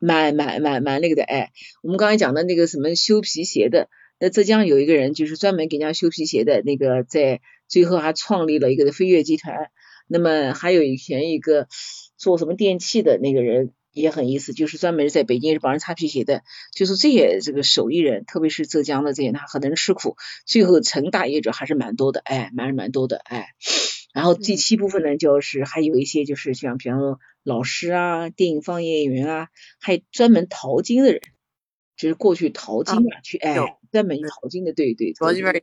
[0.00, 1.22] 蛮蛮蛮蛮那个的。
[1.22, 1.52] 哎，
[1.82, 3.88] 我们刚才讲的那个什么修皮鞋的。
[4.24, 9.68] 在浙江有一个人，就是专门给人家修皮鞋的那个，在最后还创立了一个飞跃集团。
[10.08, 11.68] 那么还有以前一个
[12.16, 16.40] 做什么电器的那个人也很意思，就是专门在北京是帮人擦皮鞋的。
[16.74, 20.16] 就是这些这个手艺人，特别是浙江的这些，他很能吃苦，
[20.46, 23.48] 最后成大业者还是蛮多的，哎，蛮蛮多的，哎。
[24.14, 29.48] 然后第七部分呢，就是还有一些就是像比方说老师啊、电影放映演员啊，
[29.80, 31.20] 还专门淘金的人。
[31.96, 33.54] 就是过去淘金嘛，去哎，
[33.92, 35.54] 专门淘金的，对对，淘金哎，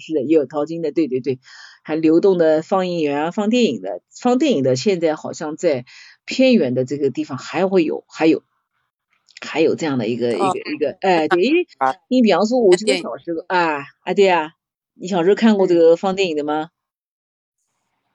[0.00, 1.38] 是的，也有淘金的，对对对，
[1.82, 5.84] 还流动的放映员啊，放电影的，放电影的，现在好像在
[6.24, 8.42] 偏远的这个地方还会有，还有，
[9.40, 11.66] 还有这样的一个一个一个，哎，对， 因为
[12.08, 14.52] 你比方说，我记得小时候啊啊，对啊，
[14.94, 16.70] 你小时候看过这个放电影的吗？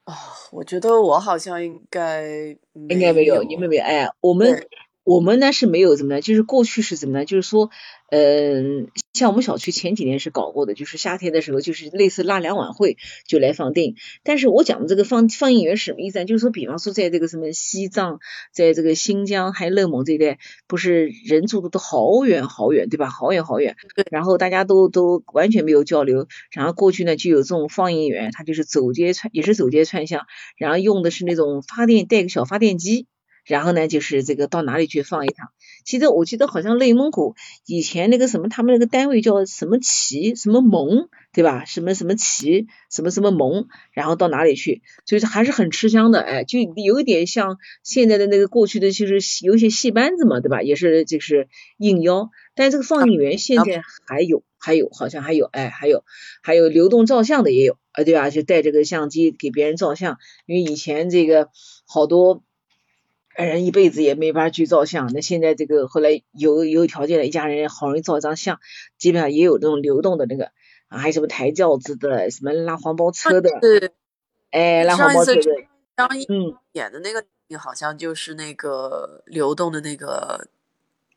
[0.04, 0.12] 哦，
[0.52, 4.66] 我觉得我好像应该应该没有，你们没有，哎，我们。
[5.10, 6.20] 我们呢是没有怎么呢？
[6.20, 7.24] 就是过去是怎么呢？
[7.24, 7.68] 就是说，
[8.12, 12.96] 嗯，像我们小区前几年是搞过的，就是夏天的时候，就是类似拉两晚会
[13.26, 13.96] 就来放电影。
[14.22, 16.26] 但是我讲的这个放放映员什么意思呢？
[16.26, 18.20] 就是说，比方说在这个什么西藏，
[18.54, 20.38] 在这个新疆还有内蒙这一带，
[20.68, 23.10] 不是人住的都好远好远，对吧？
[23.10, 23.74] 好远好远。
[24.12, 26.28] 然后大家都都完全没有交流。
[26.52, 33.08] 然后过去呢就有这种放映员，他就是走街串，也是走街串巷，然后用的是那种发电带个小发电机。
[33.50, 35.48] 然后呢，就是这个到哪里去放一趟？
[35.84, 37.34] 其实我记得好像内蒙古
[37.66, 41.64] 以前那个什么，他们那个单位叫什么旗什么盟，对吧？
[41.64, 44.82] 什么什么旗什么什么盟，然后到哪里去？
[45.04, 50.62] 就是还是很吃香的，哎，就有一点像现在的那个过去的，就是有一些戏班子嘛，对吧？
[50.62, 56.04] 也是就是应邀，但这个放映员现在还有，还有好像还有，哎，还有
[56.40, 58.30] 还有流动照相的也有，啊，对吧？
[58.30, 61.48] 就带这个相机给别人照相，因为以前这个
[61.84, 62.44] 好多。
[63.44, 68.60] 人一辈子也没法去照相，那现在这个后来有有条件的一家人好容易照一张相，
[68.98, 70.52] 基本上也有这种流动的那个
[70.88, 73.50] 啊，还有什么抬轿子的，什么拉黄包车的，
[74.50, 75.42] 哎，拉黄包车的。
[75.96, 76.26] 张译
[76.72, 77.22] 演的那个
[77.58, 80.48] 好像就是那个流动的那个，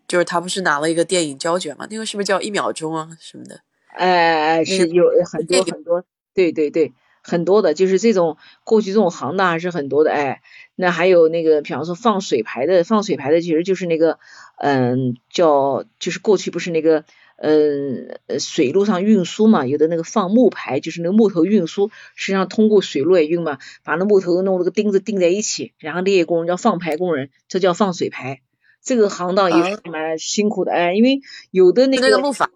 [0.08, 1.88] 就是他不是拿了一个电影胶卷嘛？
[1.90, 3.62] 那个是不是叫一秒钟啊什么的？
[3.88, 6.04] 哎哎，是有很多很多，
[6.34, 6.92] 对对对，
[7.24, 10.42] 很多的，就是这种过去这种行当还是很多的，哎。
[10.76, 14.18] 那还有那个，比方说放水牌的，放水牌的其实就是那个，
[14.58, 17.06] 嗯，叫就是过去不是那个，
[17.38, 28.42] 嗯，水路上运输嘛，有的那个放木牌，就是那个木头运输，实际上通过水路也运嘛，把那木头弄那个钉子钉在一起，然后那些工人叫放牌工人，这叫放水牌。
[28.82, 31.22] 这个行当也是蛮辛苦的，哎，因为
[31.52, 32.48] 有的那个木筏，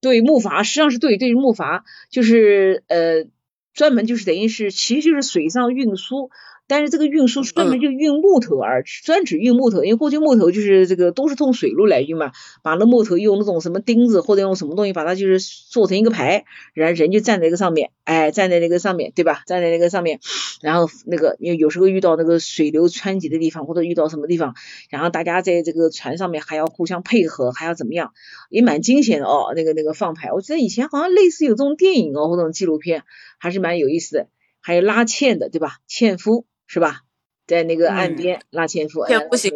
[0.00, 3.26] 对木筏，实际上是对对木筏，就是呃，
[3.72, 6.30] 专门就是等于是其实就是水上运输。
[6.70, 12.30] 但是这个运输专门就运木头而专指运木头，因为过去木头就是这个都是通水路来运嘛，
[12.62, 19.42] 把那木头用那种什么钉子或者用什么东西把它就是做成一个牌，然后人就站在那个上面，哎，站在那个上面，对吧？
[19.46, 20.20] 站在那个上面，
[20.62, 24.54] 然后那个因为有时候遇到那个水流湍急的地方或者遇到什么地方，
[24.90, 28.12] 然后大家在这个船上面还要互相配合，还要怎么样，
[28.48, 29.52] 也蛮惊险的哦。
[29.56, 33.02] 那个那个放牌，我记得以前好像类似有这种电影哦或者纪录片，
[33.40, 34.28] 还是蛮有意思的。
[34.62, 35.78] 还有拉纤的，对吧？
[35.88, 36.44] 纤夫。
[36.72, 37.00] 是吧，
[37.48, 39.50] 在那个岸边拉纤夫，纤夫辛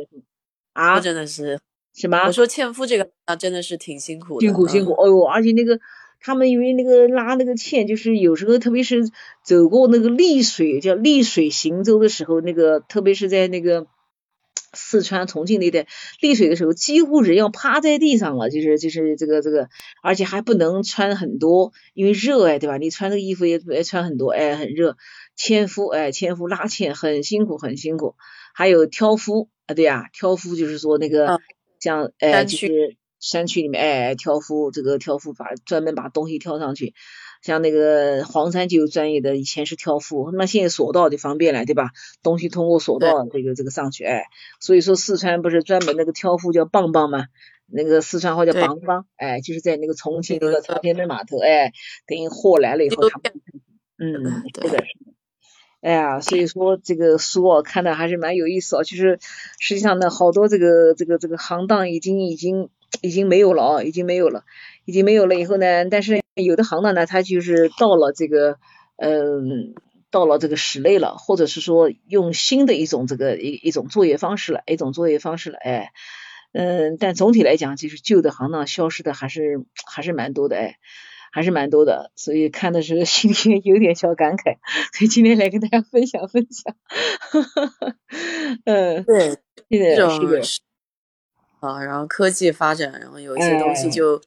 [0.73, 1.61] 啊，真的是
[1.95, 2.19] 什么？
[2.27, 4.95] 我说纤夫这个啊，真的是挺辛苦的，辛苦辛苦。
[4.95, 5.79] 哎呦，而且那个
[6.21, 9.09] 他们因为那个拉那个纤，就是有时候特别是
[9.45, 13.87] 走过那个丽水叫丽水行舟的时候，那个特别是在那个
[14.73, 15.87] 四川、重庆那带
[16.21, 19.69] 丽水的时候，几乎人要趴在地上了，就是就是这个这个，
[20.03, 22.77] 而且还不能穿很多，因为热哎，对吧？
[22.77, 24.97] 你穿这个衣服也也穿很多，哎，很热。
[25.37, 28.15] 纤夫哎，纤夫拉纤很辛苦很辛苦。
[28.55, 31.41] 还有挑夫啊，对呀，挑夫就是说那个
[31.81, 36.95] 像哎，就是山区里面哎，挑夫这个挑夫把专门把东西挑上去。
[37.43, 41.91] 像那个黄山就有专业的，以前是挑夫，那现在索道就方便了，对吧？
[42.23, 44.25] 东西通过索道这个这个上去，哎，
[44.61, 47.27] 所以说四川不是专门那个挑夫叫棒棒吗？
[47.67, 51.73] 那个四川话叫棒棒，哎，就是在那个重庆那个朝天门码头，哎，
[52.07, 53.33] 等于货来了以后，他们，
[53.99, 54.85] 嗯，是的，
[55.85, 59.19] 哎呀，所以说这个书啊看的还是蛮有意思啊，就是
[59.59, 62.71] 实际上呢，好多这个这个这个行当已经已经
[63.03, 64.45] 已经没有了啊，已经没有了。
[64.87, 68.59] 已经没有了以后呢，但是有的行当呢，它就是到了这个，
[68.97, 69.75] 嗯，
[70.11, 75.93] 到了这个室内了，或者是说用新的一种这个一一种作业方式了，一种作业方式了，哎，
[76.53, 80.77] 嗯，但总体来讲，就是旧的行当消失的还是还是蛮多的，哎，
[81.35, 84.57] 还是蛮多的，所以看的时候 心里有点小感慨，
[84.97, 86.77] 所以今天来跟大家分享分享，
[88.65, 89.37] 嗯，对，
[89.69, 90.41] 这种
[91.61, 94.23] 啊，然后科技发展，然后有一些东西就。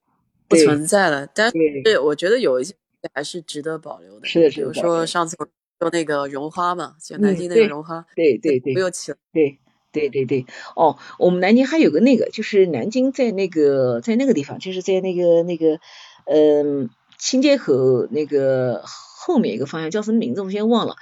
[0.50, 2.74] 不存在了，但是我觉得有一些
[3.14, 4.26] 还是值得保留的。
[4.26, 9.18] 是的，比如说上次说那个绒花嘛，就南京那个绒花，对对对，没有起来。
[9.34, 9.60] 对
[9.92, 10.46] 对对对，
[10.78, 15.82] 哦，我们南京还有个那个，就是南京在那个在那个地方，就是在那个那个
[16.28, 20.96] 嗯新街口那个后面一个方向，叫什么名字我先忘了。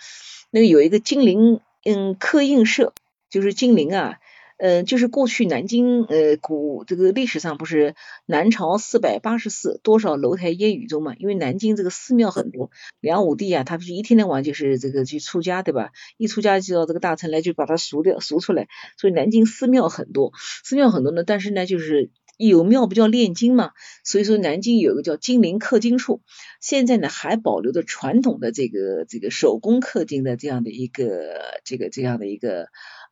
[0.52, 2.94] 那个有一个金陵嗯刻印社，
[3.30, 4.18] 就是金陵啊。
[4.58, 7.94] 嗯，就是过去南京呃古这个历史上不是
[8.26, 11.14] 南朝四百八十寺，多少楼台烟雨中嘛？
[11.18, 15.90] 因为南京这个寺庙很多，梁武帝啊，他不是一天到晚就是这个去出家对吧？
[16.16, 20.32] 一出家就要这个大臣来就把他赎掉赎出来，所以南京寺庙很多，
[20.64, 21.26] 寺庙很多呢。
[21.26, 23.72] 但是呢，就是有庙不叫炼金嘛，
[24.04, 26.22] 所以说南京有一个叫金陵刻金处，
[26.62, 32.68] 现在呢还保留着传统的这个这个手工刻金的这样的一个这个这样的一个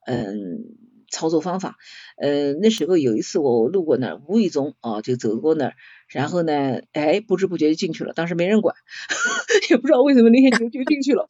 [0.06, 0.93] 嗯。
[1.14, 1.78] 操作方法，
[2.18, 5.74] 呃，那时候有一次我路过那儿，无意中啊就走过那儿，
[6.08, 8.76] 然后呢，哎，不知不觉就进去了，当时没人管，
[9.70, 11.28] 也不知道为什么那天就就进去了。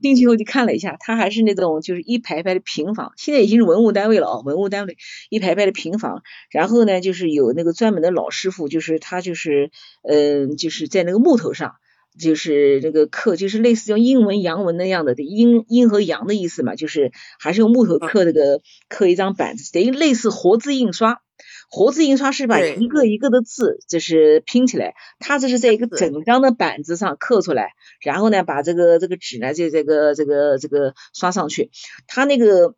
[0.00, 4.96] 进去后就看了一下，它还是那种就是一排排的平房，现在已经是文物单位了啊，文物单位
[5.30, 9.70] 一排排的平房，然后呢就是有那个专门的老师傅，就是他就是
[10.02, 11.74] 嗯就是在那个木头上。
[12.18, 21.20] 就是那个刻，就是类似用英文洋文那样的，阴阴和阳的意思嘛，就是还是用木头刻那个刻一张板子，等于类似活字印刷。
[21.68, 31.70] 活字印刷是把一个一个的字就是拼起来，它这是在一个整张的板子上刻出来，然后呢把这个这个纸呢就这个这个这个刷上去，
[32.06, 32.74] 它那个。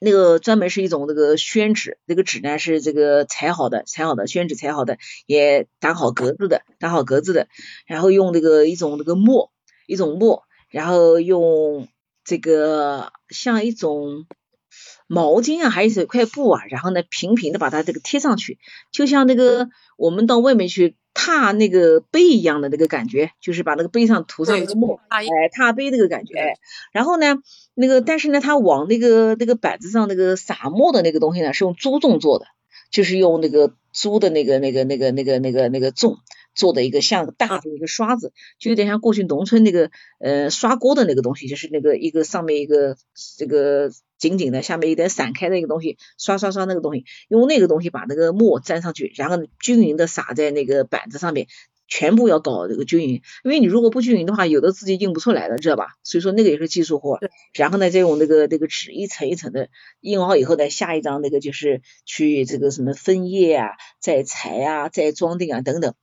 [0.00, 7.48] 那个专门是一种那个宣纸，那个纸呢是这个裁好的，裁好的宣纸裁好的，也打好格子的，打好格子的，
[7.86, 9.52] 然后用那个一种那个墨，
[9.86, 11.88] 一种墨，然后用
[12.24, 14.26] 这个像一种
[15.06, 18.58] 毛巾啊，还是一块布啊，然后呢平平的把它这个贴上去，
[18.92, 20.96] 就像那个我们到外面去。
[21.18, 26.58] 踏那个碑一样的那个感觉，就是把那个碑上涂上那个墨，哎，踏碑那个感觉，哎，
[26.92, 27.38] 然后呢，
[27.74, 32.44] 那个但是呢，他往那个那个板子上那个撒墨的那个东西呢，是用猪重做的，
[32.90, 36.18] 就是用那个猪的那个那个那个那个那个那个重
[36.54, 42.98] 做的一个像大的一个刷子，就有点像过去农村那个呃刷锅的那个东西，就是那个一个上面一个
[43.38, 43.90] 这个。
[44.18, 51.46] 紧紧的，下面有点散开的一个东西，刷刷刷那个东西，用那个东西把那个墨粘上去，然后均匀的撒在那个板子上面。
[51.88, 55.94] 全部要搞这个均匀，因为你如果不均匀的话，有的字就印不出来了，知道吧？
[56.02, 57.18] 所以说那个也是技术活。
[57.54, 59.68] 然后呢，再用那个那个纸一层一层的
[60.00, 63.68] 印好以后呢，下一张那个就是去这个什么分页啊，
[64.00, 65.94] 再裁啊，再装订啊等等。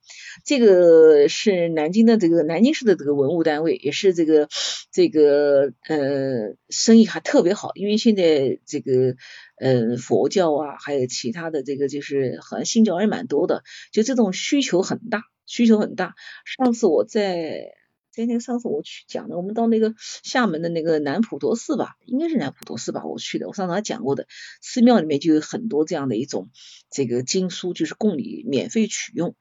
[0.44, 4.48] 这个是南京的这个南京市的这个文物单位，也是这个
[4.90, 9.16] 这个呃生意还特别好，因为现在这个
[9.58, 15.22] 嗯佛教啊，还有其他的这个就是好像信教也蛮多的，就这种需求很大。
[15.46, 16.14] 需求很大。
[16.44, 17.74] 上次我在
[18.10, 23.48] 在那个上次我去讲的，我们到那个厦门的那个南普陀寺吧，应该是南普陀寺吧，我去的。
[23.48, 24.26] 我上次还讲过的，
[24.62, 26.50] 寺庙里面就有很多这样的一种
[26.90, 29.34] 这个经书，就是供你免费取用。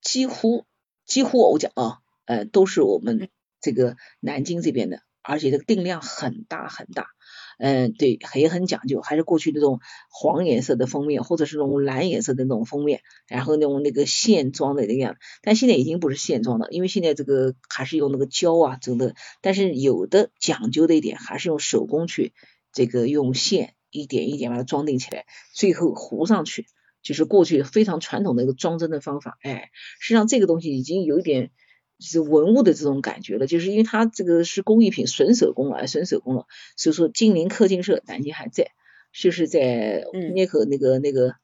[0.00, 0.66] 几乎
[1.06, 3.28] 几乎我讲啊，呃，都是我们
[3.60, 7.06] 这个南京这边的，而且这个定量很大很大。
[7.64, 9.78] 嗯，对，也很讲究，还是过去那种
[10.10, 22.32] 黄颜色的封面，或者是那种蓝颜色的那种封面，然后那种那个线装的那样，但现在已经不是线装的，因为现在这个还是用那个胶啊整的，但是有的讲究的一点，还是用手工去
[22.72, 25.24] 这个用线一点一点把它装订起来，
[25.54, 26.66] 最后糊上去，
[27.00, 29.38] 就是过去非常传统的一个装帧的方法。
[29.40, 29.70] 哎，
[30.00, 31.52] 实际上这个东西已经有一点
[32.02, 36.46] 是文物的这种感觉了，就是因为它这个是工艺品，纯手工了，纯手工了，
[36.76, 38.72] 所以说金陵刻金社南京还在，
[39.12, 40.04] 就是在
[40.34, 41.34] 那口那个那个。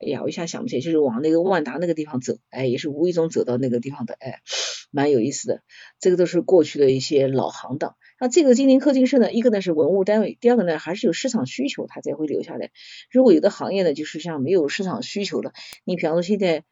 [0.00, 4.38] 哎呀，我一下想不起来，就是往那个万达那个地方走，哎，也是无意中走到那个地方的，哎，
[4.92, 5.62] 蛮有意思的。
[5.98, 7.96] 这个都是过去的一些老行当。
[8.20, 12.70] 那这个金陵刻金社呢，一个呢是文物单位，第二个呢还是有市场需求，它才会留下来。
[13.10, 15.52] 如果有的行业呢，就是像没有市场需求了，
[15.82, 16.62] 你比方说现在，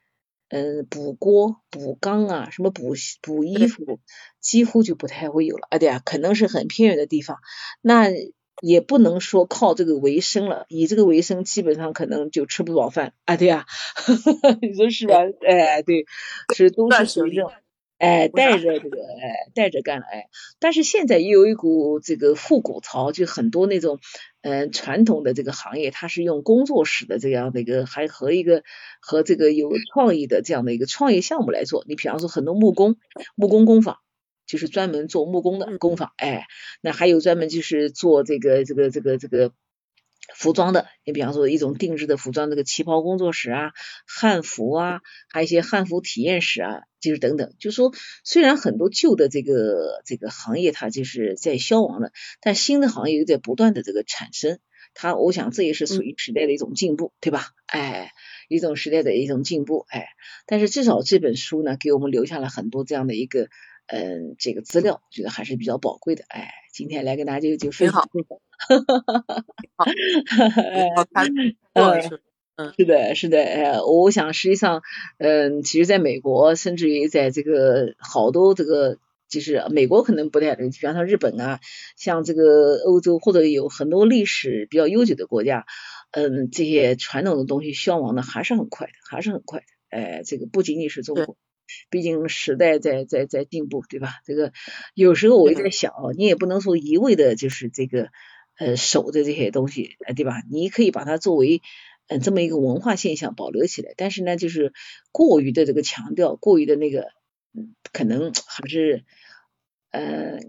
[0.49, 3.99] 嗯，补锅、补缸啊，什么补补衣服，
[4.39, 5.77] 几乎就不太会有了啊。
[5.79, 7.37] 对啊，可能是很偏远的地方，
[7.81, 8.09] 那。
[8.59, 13.67] 也不能说靠这个为生了，以这个为生，基本上可能就吃不饱饭啊，对啊，
[14.63, 15.17] 你说是吧？
[15.47, 16.07] 哎，对，
[16.55, 17.51] 是都是属于这种，
[17.97, 20.29] 哎，带着这个，哎，带着干了，哎，
[20.59, 23.99] 但是现在也有一股这个复古潮，就很多那种，
[24.41, 28.63] 嗯，传统的这个行业，它是用工作室的这样的一个，还和一个
[29.01, 31.83] 和这个有创意的这样的一个创业项目来做。
[31.87, 32.97] 你比方说很多木工，
[33.35, 33.97] 木工工坊。
[34.49, 36.47] 就是专门做木工的工坊，哎，
[36.79, 39.51] 那还有专门就是做这个这个这个这个
[40.35, 43.71] 服装的，你比方说一种定制的服装，这个旗袍工作室啊，
[44.05, 47.53] 汉服啊，还有一些汉服体验室啊，就是等等。
[47.59, 52.11] 就说虽然很多旧的这个这个行业它就是在消亡了，
[52.41, 54.59] 但新的行业又在不断的这个产生，
[54.93, 57.47] 它我想这也是属于时代的一种进步，对吧？
[57.65, 58.11] 哎，
[58.49, 60.07] 一种时代的一种进步，哎，
[60.45, 63.47] 但是至少这本书呢，给我们留下了很多这样的一个。
[63.87, 66.23] 嗯，这个资料我觉得还是比较宝贵的。
[66.27, 68.01] 哎，今天来跟大家就就分享。
[68.01, 68.09] 哈
[68.79, 71.27] 哈哈哈
[71.73, 73.37] 嗯，是的，是的。
[73.37, 74.81] 哎，我想实际上，
[75.19, 78.97] 嗯，其实在美国，甚至于在这个好多这个，
[79.29, 81.59] 就是美国可能不太，比方说日本啊，
[81.95, 85.65] 像这个欧洲或者有很多历史比较悠久的国家，
[86.11, 89.65] 嗯，这些传统的东西消亡的还是很快的，还是很快的。
[89.89, 91.37] 哎，这个不仅仅是中国。
[91.89, 94.21] 毕竟时代在在在进步，对吧？
[94.25, 94.53] 这个
[94.93, 98.09] 有时候我也在想，你也不能说一味的就是这个
[98.57, 100.41] 呃守着这些东西，对吧？
[100.49, 101.61] 你可以把它作为
[102.07, 104.73] 嗯这么一个文化现象保留起来，但是呢，就是
[105.11, 107.09] 过于的这个强调，过于的那个
[107.91, 109.03] 可能还是
[109.91, 110.39] 呃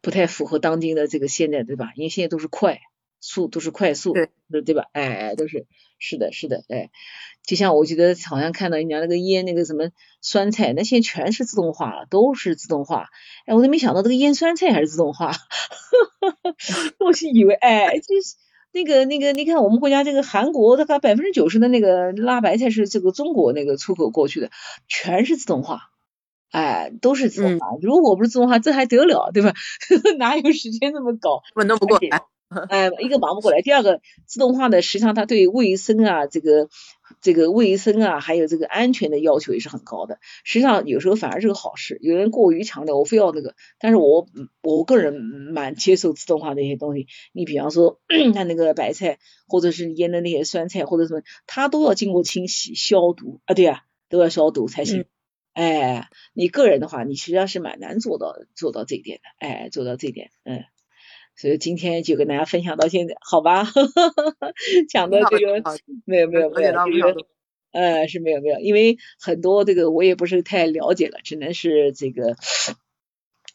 [0.00, 1.92] 不太符合当今的这个现在，对吧？
[1.96, 2.80] 因为现在都是快
[3.20, 4.86] 速，都是快速，对对吧？
[4.92, 5.66] 哎，都是
[5.98, 6.90] 是的，是的，哎。
[7.46, 9.90] 就像我觉得好像看到人家那个腌那个什么
[10.20, 13.08] 酸菜，那现在全是自动化了，都是自动化。
[13.46, 15.30] 哎，我都没想到这个腌酸菜还是自动化，
[16.98, 18.34] 我是以为哎，就是
[18.72, 24.50] 那个那个，你看我们国家这个韩国，它百分之九十的那个辣白菜是这个中国那个出口过去的，
[24.88, 25.92] 全是自动化，
[26.50, 27.68] 哎，都是自动化。
[27.80, 29.54] 如果不是自动化，这还得了，对吧？
[30.18, 31.42] 哪有时间那么搞？
[31.54, 32.24] 我弄不过来。
[32.68, 33.62] 哎， 一个忙不过来。
[33.62, 36.68] 第二个，自动化的实际上它对卫生啊，这个
[37.20, 40.18] 这个卫生啊，还有这个安全的要求也是很高的。
[40.44, 41.98] 实际上有时候反而是个好事。
[42.02, 44.26] 有人过于强调，我非要那个，但是我
[44.62, 47.06] 我个人蛮接受自动化的一些东西。
[47.32, 48.00] 你比方说，
[48.34, 55.04] 它那个白菜，或者是腌的那些酸菜，或者什么，它都要经过清洗消毒啊，对啊，都要消毒才行。
[55.52, 59.22] 哎，你个人的话，你实际上是蛮难做到做到这一点的。
[59.38, 60.64] 哎，做到这一点，嗯。
[61.36, 63.64] 所以今天就跟大家分享到现在，好吧？
[64.88, 65.62] 讲的这个
[66.04, 67.26] 没有没有没有这个，
[67.72, 72.36] 呃是没有没有，因为很多这个我也不是太了解了，只能是这个，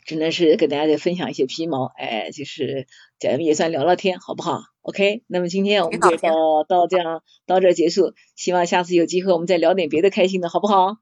[0.06, 2.86] 只能是跟大家再分享一些皮毛，哎，就是
[3.20, 10.98] 咱们也算聊聊天，好不好？OK，那么今天我们就到到这样到这结束，希望下次有机会我们再聊点别的开心的，好不好？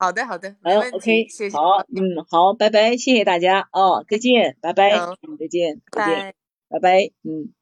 [0.00, 4.90] 好的，好的，好，OK，谢谢，好，嗯，好，拜拜，谢谢大家，哦，再见，拜拜，
[5.38, 6.34] 再见，再见，
[6.70, 7.52] 拜拜，嗯。